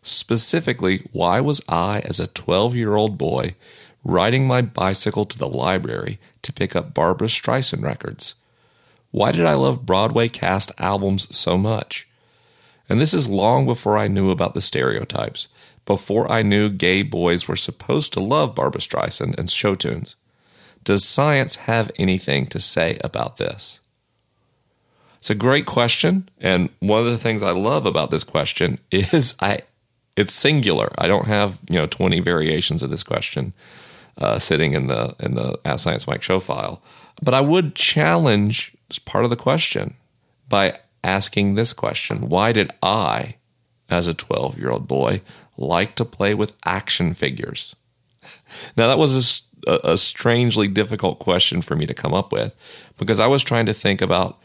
Specifically, 0.00 1.06
why 1.12 1.42
was 1.42 1.60
I, 1.68 1.98
as 2.06 2.18
a 2.18 2.26
12 2.26 2.74
year 2.74 2.96
old 2.96 3.18
boy, 3.18 3.56
riding 4.04 4.46
my 4.46 4.62
bicycle 4.62 5.26
to 5.26 5.36
the 5.36 5.50
library 5.50 6.18
to 6.40 6.50
pick 6.50 6.74
up 6.74 6.94
Barbara 6.94 7.28
Streisand 7.28 7.82
records? 7.82 8.36
Why 9.10 9.32
did 9.32 9.44
I 9.44 9.52
love 9.52 9.84
Broadway 9.84 10.30
cast 10.30 10.72
albums 10.78 11.28
so 11.36 11.58
much? 11.58 12.06
And 12.90 13.00
this 13.00 13.14
is 13.14 13.28
long 13.28 13.66
before 13.66 13.96
I 13.96 14.08
knew 14.08 14.30
about 14.30 14.54
the 14.54 14.60
stereotypes, 14.60 15.46
before 15.86 16.30
I 16.30 16.42
knew 16.42 16.68
gay 16.68 17.04
boys 17.04 17.46
were 17.46 17.54
supposed 17.54 18.12
to 18.12 18.20
love 18.20 18.56
Barbra 18.56 18.80
Streisand 18.80 19.38
and 19.38 19.48
show 19.48 19.76
tunes. 19.76 20.16
Does 20.82 21.04
science 21.04 21.54
have 21.54 21.92
anything 21.96 22.46
to 22.48 22.58
say 22.58 22.98
about 23.04 23.36
this? 23.36 23.78
It's 25.18 25.30
a 25.30 25.36
great 25.36 25.66
question, 25.66 26.28
and 26.38 26.70
one 26.80 26.98
of 26.98 27.06
the 27.06 27.18
things 27.18 27.42
I 27.42 27.52
love 27.52 27.86
about 27.86 28.10
this 28.10 28.24
question 28.24 28.78
is 28.90 29.36
I 29.40 29.60
it's 30.16 30.32
singular. 30.32 30.90
I 30.98 31.06
don't 31.06 31.26
have 31.26 31.60
you 31.70 31.78
know 31.78 31.86
twenty 31.86 32.18
variations 32.20 32.82
of 32.82 32.90
this 32.90 33.04
question 33.04 33.52
uh, 34.18 34.38
sitting 34.38 34.72
in 34.72 34.88
the 34.88 35.14
in 35.20 35.34
the 35.34 35.60
Ask 35.64 35.84
Science 35.84 36.08
Mike 36.08 36.22
show 36.22 36.40
file. 36.40 36.82
But 37.22 37.34
I 37.34 37.40
would 37.40 37.74
challenge 37.76 38.74
part 39.04 39.24
of 39.24 39.30
the 39.30 39.36
question 39.36 39.94
by 40.48 40.78
asking 41.02 41.54
this 41.54 41.72
question: 41.72 42.28
Why 42.28 42.52
did 42.52 42.72
I, 42.82 43.36
as 43.88 44.06
a 44.06 44.14
twelve 44.14 44.58
year 44.58 44.70
old 44.70 44.86
boy, 44.86 45.22
like 45.56 45.94
to 45.96 46.04
play 46.04 46.34
with 46.34 46.56
action 46.64 47.14
figures? 47.14 47.76
Now 48.76 48.88
that 48.88 48.98
was 48.98 49.48
a, 49.66 49.92
a 49.92 49.98
strangely 49.98 50.66
difficult 50.66 51.18
question 51.18 51.62
for 51.62 51.76
me 51.76 51.86
to 51.86 51.94
come 51.94 52.14
up 52.14 52.32
with 52.32 52.56
because 52.98 53.20
I 53.20 53.26
was 53.26 53.42
trying 53.42 53.66
to 53.66 53.74
think 53.74 54.00
about 54.00 54.40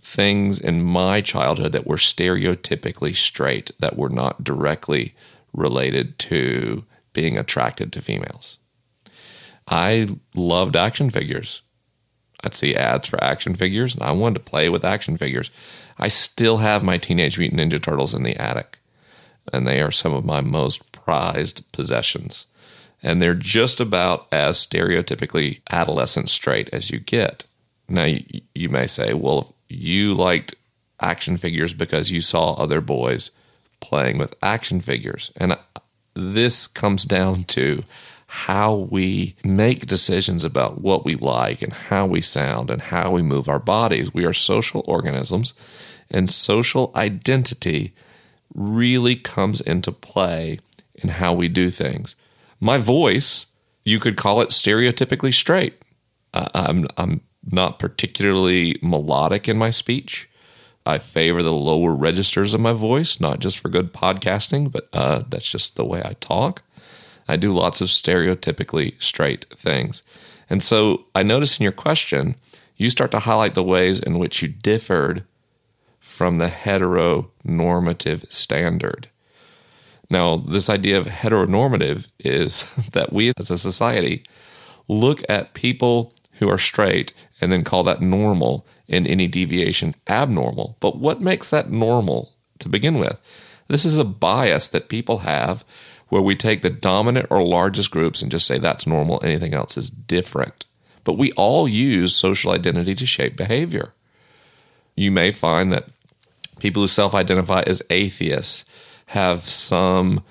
things 0.00 0.58
in 0.58 0.82
my 0.82 1.20
childhood 1.20 1.72
that 1.72 1.86
were 1.86 1.96
stereotypically 1.96 3.14
straight, 3.14 3.70
that 3.80 3.96
were 3.96 4.08
not 4.08 4.42
directly 4.42 5.14
related 5.52 6.18
to 6.18 6.84
being 7.12 7.36
attracted 7.36 7.92
to 7.92 8.00
females. 8.00 8.58
I 9.68 10.08
loved 10.34 10.74
action 10.74 11.10
figures. 11.10 11.62
I'd 12.42 12.54
see 12.54 12.74
ads 12.74 13.06
for 13.06 13.22
action 13.22 13.54
figures, 13.54 13.94
and 13.94 14.02
I 14.02 14.12
wanted 14.12 14.34
to 14.34 14.50
play 14.50 14.68
with 14.68 14.84
action 14.84 15.16
figures. 15.16 15.50
I 15.98 16.08
still 16.08 16.58
have 16.58 16.82
my 16.82 16.96
Teenage 16.98 17.38
Mutant 17.38 17.60
Ninja 17.60 17.82
Turtles 17.82 18.14
in 18.14 18.22
the 18.22 18.36
attic, 18.36 18.78
and 19.52 19.66
they 19.66 19.82
are 19.82 19.90
some 19.90 20.14
of 20.14 20.24
my 20.24 20.40
most 20.40 20.90
prized 20.92 21.70
possessions. 21.72 22.46
And 23.02 23.20
they're 23.20 23.34
just 23.34 23.80
about 23.80 24.26
as 24.30 24.58
stereotypically 24.58 25.60
adolescent 25.70 26.28
straight 26.30 26.68
as 26.72 26.90
you 26.90 26.98
get. 26.98 27.46
Now, 27.88 28.04
you, 28.04 28.24
you 28.54 28.68
may 28.68 28.86
say, 28.86 29.14
well, 29.14 29.54
you 29.68 30.14
liked 30.14 30.54
action 31.00 31.36
figures 31.36 31.72
because 31.72 32.10
you 32.10 32.20
saw 32.20 32.54
other 32.54 32.80
boys 32.80 33.30
playing 33.80 34.18
with 34.18 34.34
action 34.42 34.80
figures. 34.80 35.32
And 35.36 35.56
this 36.14 36.66
comes 36.66 37.04
down 37.04 37.44
to 37.44 37.84
how 38.32 38.72
we 38.74 39.34
make 39.42 39.86
decisions 39.86 40.44
about 40.44 40.80
what 40.80 41.04
we 41.04 41.16
like 41.16 41.62
and 41.62 41.72
how 41.72 42.06
we 42.06 42.20
sound 42.20 42.70
and 42.70 42.80
how 42.80 43.10
we 43.10 43.22
move 43.22 43.48
our 43.48 43.58
bodies. 43.58 44.14
We 44.14 44.24
are 44.24 44.32
social 44.32 44.84
organisms, 44.86 45.52
and 46.12 46.30
social 46.30 46.92
identity 46.94 47.92
really 48.54 49.16
comes 49.16 49.60
into 49.60 49.90
play 49.90 50.60
in 50.94 51.08
how 51.08 51.34
we 51.34 51.48
do 51.48 51.70
things. 51.70 52.14
My 52.60 52.78
voice, 52.78 53.46
you 53.84 53.98
could 53.98 54.16
call 54.16 54.40
it 54.40 54.50
stereotypically 54.50 55.34
straight. 55.34 55.82
I'm, 56.32 56.86
I'm 56.96 57.22
not 57.50 57.80
particularly 57.80 58.78
melodic 58.80 59.48
in 59.48 59.58
my 59.58 59.70
speech. 59.70 60.28
I 60.86 60.98
favor 60.98 61.42
the 61.42 61.52
lower 61.52 61.96
registers 61.96 62.54
of 62.54 62.60
my 62.60 62.74
voice, 62.74 63.20
not 63.20 63.40
just 63.40 63.58
for 63.58 63.68
good 63.68 63.92
podcasting, 63.92 64.70
but 64.70 64.88
uh, 64.92 65.24
that's 65.28 65.50
just 65.50 65.74
the 65.74 65.84
way 65.84 66.00
I 66.04 66.14
talk. 66.20 66.62
I 67.30 67.36
do 67.36 67.52
lots 67.52 67.80
of 67.80 67.88
stereotypically 67.88 69.00
straight 69.00 69.46
things. 69.54 70.02
And 70.48 70.62
so 70.62 71.06
I 71.14 71.22
notice 71.22 71.58
in 71.58 71.64
your 71.64 71.72
question, 71.72 72.34
you 72.76 72.90
start 72.90 73.12
to 73.12 73.20
highlight 73.20 73.54
the 73.54 73.62
ways 73.62 74.00
in 74.00 74.18
which 74.18 74.42
you 74.42 74.48
differed 74.48 75.24
from 76.00 76.38
the 76.38 76.48
heteronormative 76.48 78.30
standard. 78.32 79.08
Now, 80.10 80.36
this 80.36 80.68
idea 80.68 80.98
of 80.98 81.06
heteronormative 81.06 82.08
is 82.18 82.74
that 82.92 83.12
we 83.12 83.32
as 83.38 83.50
a 83.50 83.58
society 83.58 84.24
look 84.88 85.22
at 85.28 85.54
people 85.54 86.12
who 86.40 86.48
are 86.48 86.58
straight 86.58 87.14
and 87.40 87.52
then 87.52 87.62
call 87.62 87.84
that 87.84 88.02
normal 88.02 88.66
and 88.88 89.06
any 89.06 89.28
deviation 89.28 89.94
abnormal. 90.08 90.76
But 90.80 90.98
what 90.98 91.20
makes 91.20 91.50
that 91.50 91.70
normal 91.70 92.32
to 92.58 92.68
begin 92.68 92.98
with? 92.98 93.20
This 93.68 93.84
is 93.84 93.98
a 93.98 94.04
bias 94.04 94.66
that 94.68 94.88
people 94.88 95.18
have 95.18 95.64
where 96.10 96.20
we 96.22 96.36
take 96.36 96.62
the 96.62 96.70
dominant 96.70 97.26
or 97.30 97.42
largest 97.42 97.90
groups 97.90 98.20
and 98.20 98.30
just 98.30 98.46
say 98.46 98.58
that's 98.58 98.86
normal, 98.86 99.20
anything 99.24 99.54
else 99.54 99.76
is 99.76 99.88
different. 99.88 100.66
But 101.04 101.16
we 101.16 101.32
all 101.32 101.66
use 101.66 102.14
social 102.14 102.52
identity 102.52 102.94
to 102.96 103.06
shape 103.06 103.36
behavior. 103.36 103.94
You 104.96 105.10
may 105.10 105.30
find 105.30 105.72
that 105.72 105.88
people 106.58 106.82
who 106.82 106.88
self 106.88 107.14
identify 107.14 107.62
as 107.66 107.82
atheists 107.90 108.64
have 109.06 109.44
some 109.44 110.22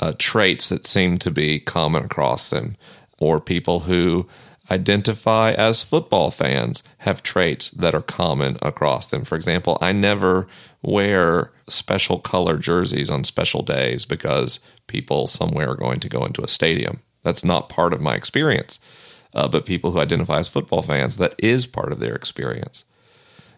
uh, 0.00 0.12
traits 0.18 0.68
that 0.68 0.86
seem 0.86 1.16
to 1.18 1.30
be 1.30 1.60
common 1.60 2.04
across 2.04 2.50
them, 2.50 2.76
or 3.18 3.40
people 3.40 3.80
who 3.80 4.28
identify 4.70 5.52
as 5.52 5.82
football 5.82 6.30
fans 6.30 6.82
have 6.98 7.22
traits 7.22 7.70
that 7.70 7.94
are 7.94 8.02
common 8.02 8.56
across 8.62 9.10
them. 9.10 9.24
For 9.24 9.34
example, 9.34 9.78
I 9.80 9.92
never 9.92 10.46
wear 10.82 11.52
special 11.68 12.18
color 12.18 12.56
jerseys 12.56 13.10
on 13.10 13.24
special 13.24 13.62
days 13.62 14.04
because 14.04 14.60
people 14.90 15.26
somewhere 15.26 15.70
are 15.70 15.76
going 15.76 16.00
to 16.00 16.08
go 16.08 16.26
into 16.26 16.42
a 16.42 16.48
stadium. 16.48 17.00
That's 17.22 17.44
not 17.44 17.68
part 17.68 17.94
of 17.94 18.00
my 18.00 18.14
experience. 18.14 18.78
Uh, 19.32 19.46
but 19.46 19.64
people 19.64 19.92
who 19.92 20.00
identify 20.00 20.38
as 20.38 20.48
football 20.48 20.82
fans, 20.82 21.16
that 21.16 21.34
is 21.38 21.66
part 21.66 21.92
of 21.92 22.00
their 22.00 22.14
experience. 22.14 22.84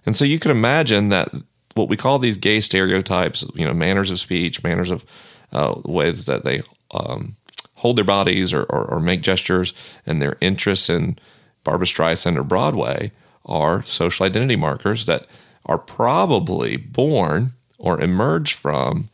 And 0.05 0.15
so 0.15 0.25
you 0.25 0.39
can 0.39 0.51
imagine 0.51 1.09
that 1.09 1.33
what 1.75 1.89
we 1.89 1.97
call 1.97 2.19
these 2.19 2.37
gay 2.37 2.61
stereotypes, 2.61 3.45
you 3.55 3.65
know, 3.65 3.73
manners 3.73 4.11
of 4.11 4.21
speech, 4.21 4.63
manners 4.63 4.91
of 4.91 5.05
uh, 5.53 5.81
ways 5.85 6.27
that 6.27 6.45
they 6.45 6.63
um, 6.93 7.37
hold 7.77 7.97
their 7.97 8.05
bodies 8.05 8.53
or, 8.53 8.65
or, 8.65 8.85
or 8.85 9.01
make 9.01 9.23
gestures 9.23 9.73
and 10.07 10.21
their 10.21 10.37
interests 10.41 10.91
in 10.91 11.19
Barbra 11.65 11.87
Streisand 11.87 12.37
or 12.37 12.45
Broadway 12.45 13.13
are 13.47 13.83
social 13.85 14.27
identity 14.27 14.57
markers 14.57 15.07
that 15.07 15.27
are 15.67 15.79
probably 15.79 16.77
born 16.77 17.53
or 17.79 18.01
emerge 18.01 18.53
from 18.53 19.09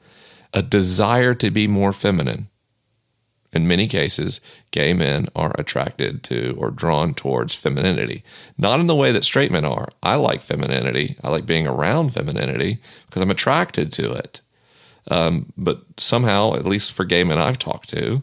a 0.53 0.63
desire 0.63 1.35
to 1.35 1.51
be 1.51 1.67
more 1.67 1.93
feminine. 1.93 2.49
In 3.53 3.67
many 3.67 3.89
cases, 3.89 4.41
gay 4.71 4.93
men 4.93 5.29
are 5.35 5.55
attracted 5.59 6.23
to 6.25 6.55
or 6.59 6.71
drawn 6.71 7.15
towards 7.15 7.55
femininity. 7.55 8.23
Not 8.59 8.79
in 8.79 8.89
the 8.89 8.95
way 8.95 9.11
that 9.11 9.25
straight 9.25 9.51
men 9.51 9.65
are. 9.65 9.89
I 10.03 10.17
like 10.17 10.43
femininity. 10.43 11.17
I 11.23 11.31
like 11.31 11.47
being 11.47 11.67
around 11.67 12.11
femininity 12.11 12.79
because 13.07 13.23
I'm 13.23 13.31
attracted 13.31 13.91
to 13.93 14.13
it. 14.13 14.43
Um, 15.11 15.53
but 15.57 15.83
somehow, 15.97 16.55
at 16.55 16.67
least 16.67 16.93
for 16.93 17.05
gay 17.05 17.25
men 17.25 17.39
I've 17.39 17.59
talked 17.59 17.89
to, 17.91 18.23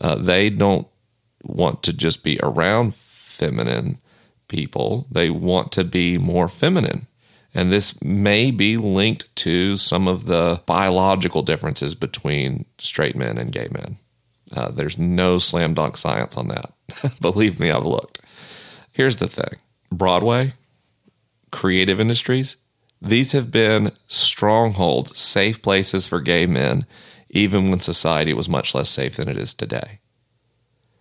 uh, 0.00 0.14
they 0.14 0.48
don't 0.48 0.86
want 1.42 1.82
to 1.82 1.92
just 1.92 2.22
be 2.22 2.38
around 2.40 2.94
feminine 2.94 3.98
people. 4.46 5.08
They 5.10 5.30
want 5.30 5.72
to 5.72 5.82
be 5.82 6.18
more 6.18 6.48
feminine. 6.48 7.08
And 7.54 7.70
this 7.70 8.00
may 8.02 8.50
be 8.50 8.76
linked 8.76 9.34
to 9.36 9.76
some 9.76 10.08
of 10.08 10.24
the 10.24 10.62
biological 10.64 11.42
differences 11.42 11.94
between 11.94 12.64
straight 12.78 13.14
men 13.14 13.36
and 13.36 13.52
gay 13.52 13.68
men. 13.70 13.98
Uh, 14.54 14.70
there's 14.70 14.98
no 14.98 15.38
slam 15.38 15.74
dunk 15.74 15.96
science 15.96 16.36
on 16.36 16.48
that. 16.48 16.72
Believe 17.20 17.60
me, 17.60 17.70
I've 17.70 17.84
looked. 17.84 18.20
Here's 18.90 19.16
the 19.16 19.28
thing 19.28 19.58
Broadway, 19.90 20.52
creative 21.50 22.00
industries, 22.00 22.56
these 23.00 23.32
have 23.32 23.50
been 23.50 23.92
strongholds, 24.06 25.18
safe 25.18 25.60
places 25.60 26.06
for 26.06 26.20
gay 26.20 26.46
men 26.46 26.86
even 27.32 27.70
when 27.70 27.80
society 27.80 28.34
was 28.34 28.48
much 28.48 28.74
less 28.74 28.90
safe 28.90 29.16
than 29.16 29.28
it 29.28 29.38
is 29.38 29.54
today. 29.54 29.98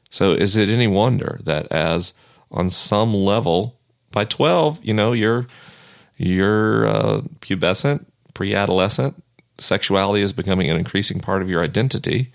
So, 0.10 0.32
is 0.32 0.58
it 0.58 0.70
any 0.70 0.88
wonder 0.88 1.40
that 1.44 1.72
as 1.72 2.14
on 2.50 2.70
some 2.70 3.14
level, 3.14 3.80
by 4.12 4.26
12, 4.26 4.84
you 4.84 4.94
know, 4.94 5.14
you're 5.14 5.48
you're 6.22 6.88
uh, 6.88 7.22
pubescent, 7.40 8.06
pre-adolescent, 8.34 9.22
sexuality 9.58 10.22
is 10.22 10.34
becoming 10.34 10.70
an 10.70 10.78
increasing 10.78 11.20
part 11.20 11.42
of 11.42 11.50
your 11.50 11.64
identity. 11.64 12.32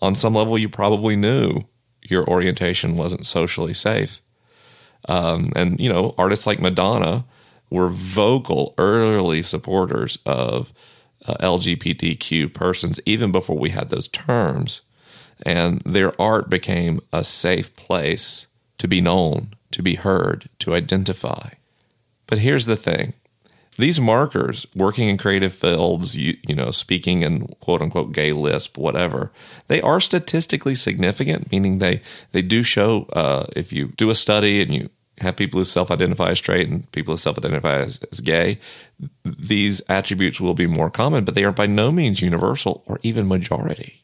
On 0.00 0.14
some 0.14 0.34
level, 0.34 0.58
you 0.58 0.68
probably 0.68 1.16
knew 1.16 1.62
your 2.02 2.26
orientation 2.28 2.96
wasn't 2.96 3.26
socially 3.26 3.74
safe. 3.74 4.20
Um, 5.08 5.52
and 5.56 5.78
you 5.80 5.88
know, 5.88 6.14
artists 6.18 6.46
like 6.46 6.60
Madonna 6.60 7.24
were 7.70 7.88
vocal 7.88 8.74
early 8.78 9.42
supporters 9.42 10.18
of 10.26 10.72
uh, 11.26 11.34
LGBTQ 11.40 12.52
persons 12.52 13.00
even 13.06 13.32
before 13.32 13.58
we 13.58 13.70
had 13.70 13.90
those 13.90 14.08
terms. 14.08 14.82
And 15.44 15.80
their 15.80 16.20
art 16.20 16.48
became 16.50 17.00
a 17.12 17.24
safe 17.24 17.74
place 17.76 18.46
to 18.78 18.86
be 18.86 19.00
known, 19.00 19.54
to 19.72 19.82
be 19.82 19.94
heard, 19.94 20.48
to 20.60 20.74
identify. 20.74 21.50
But 22.26 22.38
here's 22.38 22.66
the 22.66 22.76
thing 22.76 23.14
these 23.76 24.00
markers, 24.00 24.66
working 24.76 25.08
in 25.08 25.16
creative 25.16 25.52
fields, 25.52 26.16
you, 26.16 26.36
you 26.46 26.54
know, 26.54 26.70
speaking 26.70 27.22
in 27.22 27.46
quote 27.60 27.80
unquote 27.80 28.12
gay 28.12 28.32
lisp, 28.32 28.76
whatever, 28.76 29.32
they 29.68 29.80
are 29.80 30.00
statistically 30.00 30.74
significant, 30.74 31.50
meaning 31.50 31.78
they, 31.78 32.02
they 32.32 32.42
do 32.42 32.62
show 32.62 33.06
uh, 33.14 33.46
if 33.56 33.72
you 33.72 33.88
do 33.96 34.10
a 34.10 34.14
study 34.14 34.60
and 34.60 34.74
you 34.74 34.90
have 35.20 35.36
people 35.36 35.58
who 35.58 35.64
self 35.64 35.90
identify 35.90 36.30
as 36.30 36.38
straight 36.38 36.68
and 36.68 36.90
people 36.92 37.14
who 37.14 37.18
self 37.18 37.38
identify 37.38 37.78
as, 37.78 38.02
as 38.12 38.20
gay, 38.20 38.58
these 39.24 39.80
attributes 39.88 40.40
will 40.40 40.54
be 40.54 40.66
more 40.66 40.90
common, 40.90 41.24
but 41.24 41.34
they 41.34 41.44
are 41.44 41.52
by 41.52 41.66
no 41.66 41.90
means 41.90 42.20
universal 42.20 42.82
or 42.86 42.98
even 43.02 43.26
majority. 43.26 44.02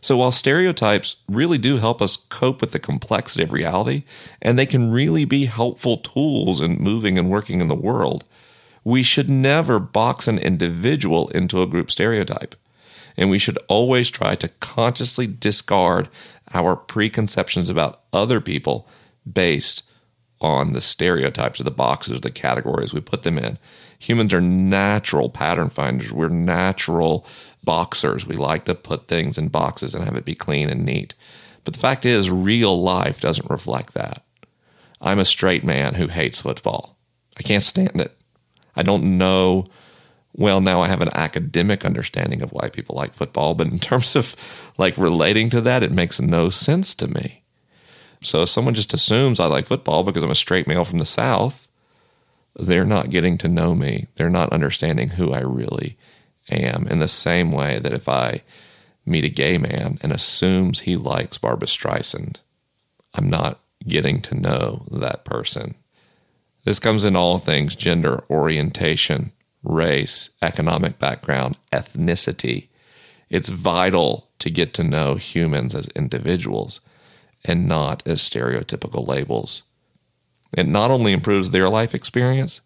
So 0.00 0.16
while 0.16 0.30
stereotypes 0.30 1.16
really 1.28 1.58
do 1.58 1.78
help 1.78 2.00
us 2.00 2.16
cope 2.16 2.60
with 2.60 2.70
the 2.70 2.78
complexity 2.78 3.42
of 3.42 3.52
reality, 3.52 4.04
and 4.40 4.56
they 4.56 4.66
can 4.66 4.92
really 4.92 5.24
be 5.24 5.46
helpful 5.46 5.96
tools 5.96 6.60
in 6.60 6.80
moving 6.80 7.18
and 7.18 7.28
working 7.28 7.60
in 7.60 7.66
the 7.66 7.74
world, 7.74 8.24
we 8.84 9.02
should 9.02 9.28
never 9.28 9.78
box 9.78 10.28
an 10.28 10.38
individual 10.38 11.28
into 11.30 11.62
a 11.62 11.66
group 11.66 11.90
stereotype. 11.90 12.54
And 13.16 13.30
we 13.30 13.38
should 13.38 13.58
always 13.68 14.10
try 14.10 14.36
to 14.36 14.48
consciously 14.60 15.26
discard 15.26 16.08
our 16.54 16.76
preconceptions 16.76 17.68
about 17.68 18.02
other 18.12 18.40
people 18.40 18.88
based 19.30 19.82
on 20.40 20.72
the 20.72 20.80
stereotypes 20.80 21.60
or 21.60 21.64
the 21.64 21.70
boxes, 21.70 22.14
or 22.14 22.20
the 22.20 22.30
categories 22.30 22.94
we 22.94 23.00
put 23.00 23.24
them 23.24 23.38
in. 23.38 23.58
Humans 23.98 24.32
are 24.32 24.40
natural 24.40 25.28
pattern 25.30 25.68
finders. 25.68 26.12
We're 26.12 26.28
natural 26.28 27.26
boxers. 27.64 28.26
We 28.26 28.36
like 28.36 28.64
to 28.66 28.74
put 28.76 29.08
things 29.08 29.36
in 29.36 29.48
boxes 29.48 29.94
and 29.94 30.04
have 30.04 30.14
it 30.14 30.24
be 30.24 30.36
clean 30.36 30.70
and 30.70 30.86
neat. 30.86 31.14
But 31.64 31.74
the 31.74 31.80
fact 31.80 32.06
is, 32.06 32.30
real 32.30 32.80
life 32.80 33.20
doesn't 33.20 33.50
reflect 33.50 33.94
that. 33.94 34.24
I'm 35.00 35.18
a 35.18 35.24
straight 35.24 35.64
man 35.64 35.94
who 35.94 36.06
hates 36.06 36.40
football. 36.40 36.96
I 37.36 37.42
can't 37.42 37.62
stand 37.62 38.00
it. 38.00 38.17
I 38.78 38.82
don't 38.84 39.18
know. 39.18 39.66
Well, 40.34 40.60
now 40.60 40.80
I 40.80 40.86
have 40.86 41.00
an 41.00 41.10
academic 41.12 41.84
understanding 41.84 42.42
of 42.42 42.52
why 42.52 42.68
people 42.68 42.94
like 42.94 43.12
football, 43.12 43.54
but 43.54 43.66
in 43.66 43.78
terms 43.90 44.14
of 44.14 44.36
like 44.78 44.96
relating 44.96 45.50
to 45.50 45.60
that, 45.62 45.82
it 45.82 45.90
makes 45.90 46.20
no 46.20 46.48
sense 46.48 46.94
to 46.94 47.08
me. 47.08 47.42
So 48.22 48.42
if 48.42 48.48
someone 48.48 48.74
just 48.74 48.94
assumes 48.94 49.40
I 49.40 49.46
like 49.46 49.66
football 49.66 50.04
because 50.04 50.22
I'm 50.22 50.30
a 50.30 50.36
straight 50.36 50.68
male 50.68 50.84
from 50.84 50.98
the 50.98 51.04
South, 51.04 51.68
they're 52.54 52.84
not 52.84 53.10
getting 53.10 53.36
to 53.38 53.48
know 53.48 53.74
me. 53.74 54.06
They're 54.14 54.30
not 54.30 54.52
understanding 54.52 55.10
who 55.10 55.32
I 55.32 55.40
really 55.40 55.96
am. 56.48 56.86
In 56.86 57.00
the 57.00 57.08
same 57.08 57.50
way 57.50 57.80
that 57.80 57.92
if 57.92 58.08
I 58.08 58.42
meet 59.04 59.24
a 59.24 59.28
gay 59.28 59.58
man 59.58 59.98
and 60.02 60.12
assumes 60.12 60.80
he 60.80 60.96
likes 60.96 61.38
Barbra 61.38 61.66
Streisand, 61.66 62.36
I'm 63.14 63.28
not 63.28 63.60
getting 63.86 64.20
to 64.22 64.34
know 64.34 64.86
that 64.90 65.24
person. 65.24 65.74
This 66.68 66.80
comes 66.80 67.06
in 67.06 67.16
all 67.16 67.38
things 67.38 67.74
gender, 67.74 68.24
orientation, 68.28 69.32
race, 69.62 70.28
economic 70.42 70.98
background, 70.98 71.56
ethnicity. 71.72 72.68
It's 73.30 73.48
vital 73.48 74.28
to 74.40 74.50
get 74.50 74.74
to 74.74 74.84
know 74.84 75.14
humans 75.14 75.74
as 75.74 75.88
individuals 75.96 76.82
and 77.42 77.66
not 77.66 78.02
as 78.06 78.20
stereotypical 78.20 79.08
labels. 79.08 79.62
It 80.52 80.66
not 80.66 80.90
only 80.90 81.14
improves 81.14 81.52
their 81.52 81.70
life 81.70 81.94
experience, 81.94 82.60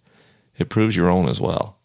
it 0.59 0.69
proves 0.69 0.97
your 0.97 1.09
own 1.09 1.29
as 1.29 1.41
well. 1.41 1.79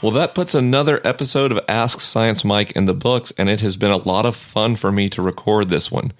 Well, 0.00 0.12
that 0.12 0.36
puts 0.36 0.54
another 0.54 1.00
episode 1.02 1.50
of 1.50 1.64
Ask 1.66 1.98
Science 1.98 2.44
Mike 2.44 2.70
in 2.76 2.84
the 2.84 2.94
books, 2.94 3.32
and 3.36 3.48
it 3.50 3.60
has 3.60 3.76
been 3.76 3.90
a 3.90 3.96
lot 3.96 4.24
of 4.24 4.36
fun 4.36 4.76
for 4.76 4.92
me 4.92 5.08
to 5.08 5.20
record 5.20 5.68
this 5.68 5.90
one 5.90 6.12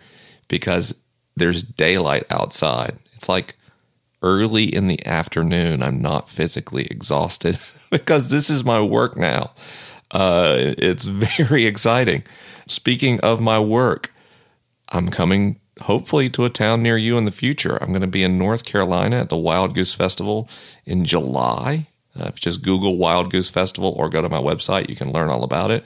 because 0.48 1.04
there's 1.38 1.62
daylight 1.62 2.24
outside. 2.30 2.98
It's 3.14 3.28
like 3.28 3.56
early 4.22 4.64
in 4.64 4.88
the 4.88 5.04
afternoon. 5.06 5.82
I'm 5.82 6.00
not 6.00 6.28
physically 6.28 6.86
exhausted 6.86 7.58
because 7.90 8.30
this 8.30 8.50
is 8.50 8.64
my 8.64 8.80
work 8.80 9.16
now. 9.16 9.52
Uh, 10.10 10.74
it's 10.78 11.04
very 11.04 11.66
exciting. 11.66 12.24
Speaking 12.66 13.20
of 13.20 13.40
my 13.40 13.58
work, 13.58 14.12
I'm 14.90 15.08
coming 15.08 15.60
hopefully 15.82 16.28
to 16.30 16.44
a 16.44 16.50
town 16.50 16.82
near 16.82 16.96
you 16.96 17.16
in 17.18 17.24
the 17.24 17.30
future. 17.30 17.76
I'm 17.76 17.90
going 17.90 18.00
to 18.00 18.06
be 18.06 18.22
in 18.22 18.38
North 18.38 18.64
Carolina 18.64 19.16
at 19.16 19.28
the 19.28 19.36
Wild 19.36 19.74
Goose 19.74 19.94
Festival 19.94 20.48
in 20.84 21.04
July. 21.04 21.86
Uh, 22.18 22.24
if 22.24 22.36
you 22.36 22.40
just 22.40 22.62
Google 22.62 22.96
Wild 22.96 23.30
Goose 23.30 23.50
Festival 23.50 23.94
or 23.96 24.08
go 24.08 24.22
to 24.22 24.28
my 24.28 24.40
website, 24.40 24.88
you 24.88 24.96
can 24.96 25.12
learn 25.12 25.30
all 25.30 25.44
about 25.44 25.70
it. 25.70 25.84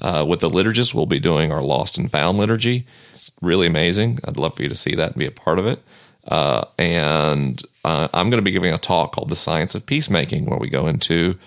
Uh, 0.00 0.24
with 0.26 0.40
the 0.40 0.50
liturgists, 0.50 0.94
we'll 0.94 1.06
be 1.06 1.18
doing 1.18 1.50
our 1.50 1.62
Lost 1.62 1.98
and 1.98 2.10
Found 2.10 2.38
liturgy. 2.38 2.86
It's 3.10 3.30
really 3.42 3.66
amazing. 3.66 4.20
I'd 4.24 4.36
love 4.36 4.54
for 4.54 4.62
you 4.62 4.68
to 4.68 4.74
see 4.74 4.94
that 4.94 5.10
and 5.10 5.18
be 5.18 5.26
a 5.26 5.30
part 5.30 5.58
of 5.58 5.66
it. 5.66 5.82
Uh, 6.26 6.64
and 6.78 7.60
uh, 7.84 8.08
I'm 8.12 8.30
going 8.30 8.38
to 8.38 8.44
be 8.44 8.52
giving 8.52 8.72
a 8.72 8.78
talk 8.78 9.12
called 9.12 9.28
The 9.28 9.36
Science 9.36 9.74
of 9.74 9.86
Peacemaking, 9.86 10.44
where 10.44 10.58
we 10.58 10.68
go 10.68 10.86
into 10.86 11.38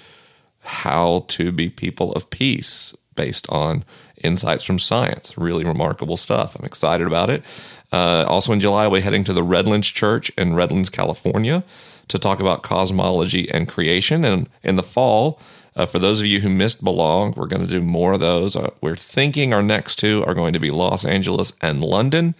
how 0.63 1.25
to 1.29 1.51
be 1.51 1.69
people 1.69 2.11
of 2.13 2.29
peace 2.29 2.95
based 3.15 3.47
on 3.49 3.85
insights 4.23 4.63
from 4.63 4.79
science. 4.79 5.37
Really 5.37 5.63
remarkable 5.63 6.17
stuff. 6.17 6.55
I'm 6.55 6.65
excited 6.65 7.07
about 7.07 7.29
it. 7.29 7.43
Uh, 7.91 8.25
also 8.27 8.53
in 8.53 8.59
July, 8.59 8.89
be 8.89 9.01
heading 9.01 9.23
to 9.25 9.33
the 9.33 9.43
Redlands 9.43 9.87
Church 9.87 10.29
in 10.31 10.55
Redlands, 10.55 10.89
California 10.89 11.63
to 12.11 12.19
talk 12.19 12.39
about 12.41 12.61
cosmology 12.61 13.49
and 13.49 13.67
creation. 13.67 14.25
And 14.25 14.49
in 14.63 14.75
the 14.75 14.83
fall, 14.83 15.39
uh, 15.75 15.85
for 15.85 15.97
those 15.97 16.19
of 16.19 16.27
you 16.27 16.41
who 16.41 16.49
missed 16.49 16.83
Belong, 16.83 17.33
we're 17.37 17.47
going 17.47 17.65
to 17.65 17.67
do 17.67 17.81
more 17.81 18.13
of 18.13 18.19
those. 18.19 18.55
Uh, 18.55 18.71
we're 18.81 18.97
thinking 18.97 19.53
our 19.53 19.63
next 19.63 19.95
two 19.95 20.23
are 20.27 20.33
going 20.33 20.51
to 20.51 20.59
be 20.59 20.71
Los 20.71 21.05
Angeles 21.05 21.53
and 21.61 21.81
London. 21.81 22.35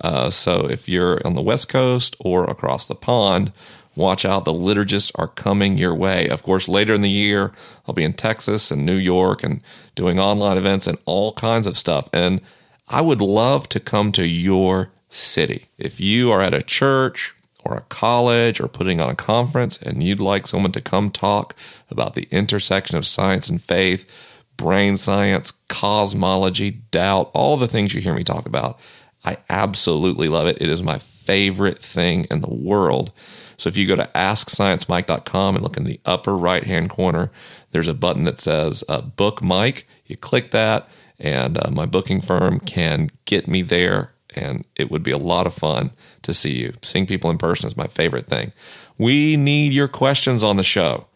Uh, 0.00 0.28
so 0.28 0.68
if 0.68 0.88
you're 0.88 1.26
on 1.26 1.34
the 1.34 1.42
West 1.42 1.70
Coast 1.70 2.16
or 2.20 2.44
across 2.44 2.84
the 2.84 2.94
pond, 2.94 3.50
watch 3.96 4.26
out. 4.26 4.44
The 4.44 4.52
liturgists 4.52 5.10
are 5.14 5.28
coming 5.28 5.78
your 5.78 5.94
way. 5.94 6.28
Of 6.28 6.42
course, 6.42 6.68
later 6.68 6.92
in 6.92 7.00
the 7.00 7.08
year, 7.08 7.52
I'll 7.88 7.94
be 7.94 8.04
in 8.04 8.12
Texas 8.12 8.70
and 8.70 8.84
New 8.84 8.96
York 8.96 9.42
and 9.42 9.62
doing 9.94 10.20
online 10.20 10.58
events 10.58 10.86
and 10.86 10.98
all 11.06 11.32
kinds 11.32 11.66
of 11.66 11.78
stuff. 11.78 12.10
And 12.12 12.42
I 12.90 13.00
would 13.00 13.22
love 13.22 13.70
to 13.70 13.80
come 13.80 14.12
to 14.12 14.26
your 14.26 14.90
city. 15.08 15.68
If 15.78 16.00
you 16.00 16.30
are 16.30 16.42
at 16.42 16.52
a 16.52 16.60
church 16.60 17.34
or 17.64 17.76
a 17.76 17.82
college 17.82 18.60
or 18.60 18.68
putting 18.68 19.00
on 19.00 19.10
a 19.10 19.14
conference 19.14 19.78
and 19.78 20.02
you'd 20.02 20.20
like 20.20 20.46
someone 20.46 20.72
to 20.72 20.80
come 20.80 21.10
talk 21.10 21.54
about 21.90 22.14
the 22.14 22.28
intersection 22.30 22.96
of 22.96 23.06
science 23.06 23.48
and 23.48 23.60
faith, 23.60 24.10
brain 24.56 24.96
science, 24.96 25.52
cosmology, 25.68 26.70
doubt, 26.70 27.30
all 27.34 27.56
the 27.56 27.68
things 27.68 27.94
you 27.94 28.00
hear 28.00 28.14
me 28.14 28.22
talk 28.22 28.46
about, 28.46 28.78
I 29.24 29.38
absolutely 29.48 30.28
love 30.28 30.46
it. 30.46 30.58
It 30.60 30.68
is 30.68 30.82
my 30.82 30.98
favorite 30.98 31.78
thing 31.78 32.26
in 32.30 32.40
the 32.40 32.52
world. 32.52 33.10
So 33.56 33.68
if 33.68 33.76
you 33.76 33.86
go 33.86 33.96
to 33.96 34.10
asksciencemike.com 34.14 35.56
and 35.56 35.62
look 35.62 35.76
in 35.76 35.84
the 35.84 36.00
upper 36.04 36.36
right 36.36 36.64
hand 36.64 36.90
corner, 36.90 37.30
there's 37.70 37.88
a 37.88 37.94
button 37.94 38.24
that 38.24 38.38
says 38.38 38.84
uh, 38.88 39.00
Book 39.00 39.42
Mike. 39.42 39.86
You 40.06 40.16
click 40.16 40.50
that, 40.50 40.88
and 41.18 41.58
uh, 41.58 41.70
my 41.70 41.86
booking 41.86 42.20
firm 42.20 42.60
can 42.60 43.10
get 43.24 43.48
me 43.48 43.62
there. 43.62 44.13
And 44.34 44.66
it 44.76 44.90
would 44.90 45.02
be 45.02 45.10
a 45.10 45.18
lot 45.18 45.46
of 45.46 45.54
fun 45.54 45.90
to 46.22 46.34
see 46.34 46.58
you. 46.58 46.74
Seeing 46.82 47.06
people 47.06 47.30
in 47.30 47.38
person 47.38 47.66
is 47.66 47.76
my 47.76 47.86
favorite 47.86 48.26
thing. 48.26 48.52
We 48.98 49.36
need 49.36 49.72
your 49.72 49.88
questions 49.88 50.44
on 50.44 50.56
the 50.56 50.62
show. 50.62 51.06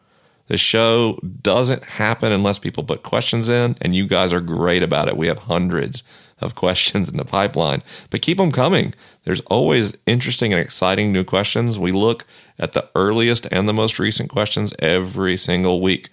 The 0.48 0.56
show 0.56 1.18
doesn't 1.42 1.84
happen 1.84 2.32
unless 2.32 2.58
people 2.58 2.82
put 2.82 3.02
questions 3.02 3.48
in, 3.48 3.76
and 3.82 3.94
you 3.94 4.06
guys 4.06 4.32
are 4.32 4.40
great 4.40 4.82
about 4.82 5.08
it. 5.08 5.16
We 5.16 5.26
have 5.26 5.40
hundreds 5.40 6.02
of 6.40 6.54
questions 6.54 7.10
in 7.10 7.16
the 7.16 7.24
pipeline, 7.24 7.82
but 8.10 8.22
keep 8.22 8.38
them 8.38 8.52
coming. 8.52 8.94
There's 9.24 9.40
always 9.42 9.96
interesting 10.06 10.52
and 10.52 10.60
exciting 10.60 11.12
new 11.12 11.24
questions. 11.24 11.78
We 11.78 11.92
look 11.92 12.24
at 12.58 12.72
the 12.72 12.88
earliest 12.94 13.46
and 13.50 13.68
the 13.68 13.74
most 13.74 13.98
recent 13.98 14.30
questions 14.30 14.72
every 14.78 15.36
single 15.36 15.80
week. 15.80 16.08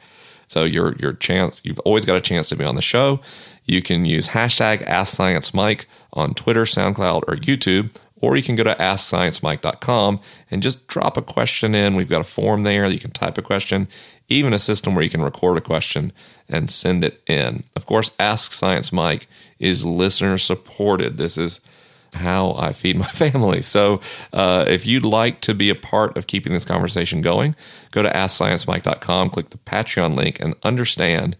So 0.47 0.63
your 0.63 0.95
your 0.97 1.13
chance, 1.13 1.61
you've 1.63 1.79
always 1.79 2.05
got 2.05 2.17
a 2.17 2.21
chance 2.21 2.49
to 2.49 2.55
be 2.55 2.65
on 2.65 2.75
the 2.75 2.81
show. 2.81 3.19
You 3.65 3.81
can 3.81 4.05
use 4.05 4.29
hashtag 4.29 4.87
AskScienceMike 4.87 5.85
on 6.13 6.33
Twitter, 6.33 6.63
SoundCloud, 6.63 7.23
or 7.27 7.35
YouTube, 7.35 7.95
or 8.21 8.35
you 8.37 8.43
can 8.43 8.55
go 8.55 8.63
to 8.63 8.75
AskScienceMike.com 8.75 10.19
and 10.51 10.63
just 10.63 10.87
drop 10.87 11.17
a 11.17 11.21
question 11.21 11.75
in. 11.75 11.95
We've 11.95 12.09
got 12.09 12.21
a 12.21 12.25
form 12.25 12.63
there 12.63 12.87
that 12.87 12.93
you 12.93 12.99
can 12.99 13.11
type 13.11 13.37
a 13.37 13.41
question, 13.41 13.87
even 14.29 14.53
a 14.53 14.59
system 14.59 14.95
where 14.95 15.03
you 15.03 15.09
can 15.09 15.21
record 15.21 15.57
a 15.57 15.61
question 15.61 16.13
and 16.47 16.69
send 16.69 17.03
it 17.03 17.21
in. 17.27 17.63
Of 17.75 17.85
course, 17.85 18.11
Ask 18.19 18.51
Science 18.51 18.93
Mike 18.93 19.27
is 19.59 19.85
listener 19.85 20.37
supported. 20.37 21.17
This 21.17 21.37
is 21.37 21.61
how 22.15 22.53
I 22.53 22.71
feed 22.71 22.97
my 22.97 23.07
family. 23.23 23.61
So 23.61 24.01
uh, 24.33 24.65
if 24.67 24.85
you'd 24.85 25.05
like 25.05 25.41
to 25.41 25.53
be 25.53 25.69
a 25.69 25.75
part 25.75 26.17
of 26.17 26.27
keeping 26.27 26.53
this 26.53 26.65
conversation 26.65 27.21
going, 27.21 27.55
go 27.91 28.01
to 28.01 28.09
AskScienceMike.com, 28.09 29.29
click 29.29 29.49
the 29.49 29.57
Patreon 29.59 30.15
link, 30.15 30.39
and 30.39 30.55
understand 30.63 31.37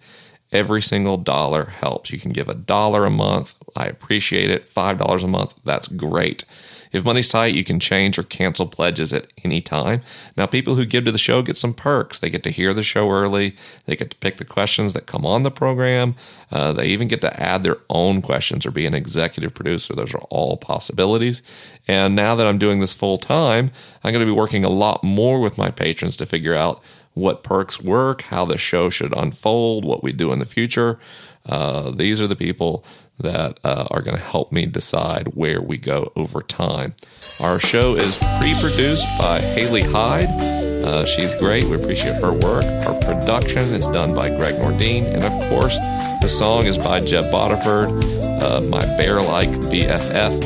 every 0.52 0.82
single 0.82 1.18
dollar 1.18 1.66
helps. 1.66 2.12
You 2.12 2.20
can 2.20 2.32
give 2.32 2.48
a 2.50 2.54
dollar 2.54 3.06
a 3.06 3.10
month. 3.10 3.56
I 3.76 3.86
appreciate 3.86 4.50
it. 4.50 4.70
$5 4.70 5.24
a 5.24 5.28
month, 5.28 5.56
that's 5.64 5.88
great. 5.88 6.46
If 6.96 7.04
money's 7.04 7.28
tight, 7.28 7.54
you 7.54 7.66
can 7.66 7.78
change 7.78 8.18
or 8.18 8.24
cancel 8.24 8.68
pledges 8.68 9.12
at 9.12 9.28
any 9.44 9.60
time. 9.60 10.02
Now, 10.38 10.46
people 10.46 10.76
who 10.76 10.86
give 10.86 11.04
to 11.04 11.12
the 11.12 11.18
show 11.18 11.42
get 11.42 11.58
some 11.58 11.74
perks. 11.74 12.20
They 12.20 12.30
get 12.30 12.42
to 12.44 12.52
hear 12.52 12.74
the 12.74 12.84
show 12.84 13.12
early, 13.12 13.58
they 13.86 13.98
get 13.98 14.12
to 14.12 14.18
pick 14.18 14.38
the 14.38 14.46
questions 14.46 14.94
that 14.94 15.06
come 15.06 15.26
on 15.26 15.42
the 15.42 15.52
program, 15.52 16.16
uh, 16.54 16.72
they 16.72 16.88
even 16.88 17.10
get 17.10 17.20
to 17.20 17.38
add 17.38 17.64
their 17.64 17.80
own 17.90 18.22
questions 18.22 18.66
or 18.66 18.72
be 18.72 18.86
an 18.86 18.94
executive 18.94 19.54
producer. 19.54 19.94
Those 19.94 20.14
are 20.14 20.22
all 20.30 20.56
possibilities. 20.56 21.42
And 21.86 22.16
now 22.16 22.34
that 22.36 22.48
I'm 22.48 22.58
doing 22.58 22.80
this 22.80 22.94
full 22.94 23.18
time, 23.18 23.72
I'm 24.02 24.14
going 24.14 24.26
to 24.26 24.32
be 24.32 24.38
working 24.38 24.64
a 24.64 24.70
lot 24.70 25.04
more 25.04 25.42
with 25.42 25.58
my 25.58 25.72
patrons 25.72 26.16
to 26.18 26.26
figure 26.26 26.56
out 26.56 26.82
what 27.14 27.44
perks 27.44 27.82
work, 27.82 28.22
how 28.22 28.46
the 28.46 28.58
show 28.58 28.90
should 28.90 29.14
unfold, 29.18 29.84
what 29.84 30.02
we 30.02 30.14
do 30.14 30.32
in 30.32 30.40
the 30.40 30.46
future. 30.46 30.98
Uh, 31.46 31.92
these 31.92 32.22
are 32.22 32.28
the 32.28 32.36
people 32.36 32.86
that 33.20 33.60
uh, 33.64 33.88
are 33.92 34.02
going 34.02 34.18
to 34.18 34.24
help 34.24 34.52
me 34.52 34.66
decide 34.66 35.30
where 35.30 35.62
we 35.62 35.78
go 35.78 36.12
over 36.16 36.42
time. 36.42 36.96
Our 37.42 37.60
show 37.60 37.96
is 37.96 38.18
pre 38.40 38.54
produced 38.60 39.08
by 39.18 39.42
Haley 39.42 39.84
Hyde. 39.84 40.30
Uh, 40.84 41.06
she's 41.06 41.34
great. 41.40 41.64
We 41.64 41.76
appreciate 41.76 42.22
her 42.22 42.32
work. 42.32 42.66
Our 42.88 43.00
production 43.02 43.64
is 43.74 43.88
done 43.88 44.14
by 44.14 44.30
Gregg 44.30 44.56
Nordin. 44.56 45.06
And 45.06 45.24
of 45.24 45.50
course, 45.50 45.76
the 46.22 46.28
song 46.28 46.66
is 46.66 46.78
by 46.78 47.02
Jeb 47.02 47.26
Bodiford, 47.26 48.04
uh, 48.42 48.62
my 48.62 48.82
bear 48.98 49.22
like 49.22 49.50
BFF, 49.50 50.44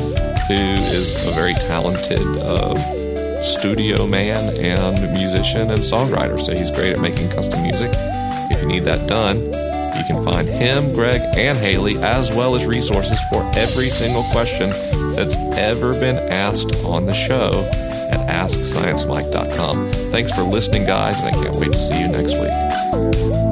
who 0.48 0.82
is 0.94 1.26
a 1.26 1.30
very 1.32 1.54
talented 1.54 2.20
uh, 2.38 2.74
studio 3.42 4.06
man 4.06 4.56
and 4.56 5.12
musician 5.12 5.70
and 5.70 5.80
songwriter. 5.80 6.40
So 6.40 6.54
he's 6.54 6.70
great 6.70 6.92
at 6.92 7.00
making 7.00 7.28
custom 7.30 7.62
music. 7.62 7.90
If 8.50 8.62
you 8.62 8.68
need 8.68 8.84
that 8.84 9.08
done, 9.08 9.69
you 9.96 10.04
can 10.04 10.24
find 10.24 10.48
him, 10.48 10.92
Gregg, 10.92 11.20
and 11.36 11.56
Haley, 11.58 11.96
as 12.02 12.30
well 12.30 12.54
as 12.54 12.66
resources 12.66 13.18
for 13.28 13.48
every 13.54 13.88
single 13.88 14.22
question 14.24 14.70
that's 15.14 15.36
ever 15.56 15.92
been 15.92 16.16
asked 16.30 16.74
on 16.84 17.06
the 17.06 17.14
show 17.14 17.50
at 18.10 18.28
AskScienceMike.com. 18.28 19.92
Thanks 20.10 20.32
for 20.32 20.42
listening, 20.42 20.84
guys, 20.84 21.18
and 21.20 21.34
I 21.34 21.42
can't 21.42 21.56
wait 21.56 21.72
to 21.72 21.78
see 21.78 22.00
you 22.00 22.08
next 22.08 22.34
week. 22.34 23.49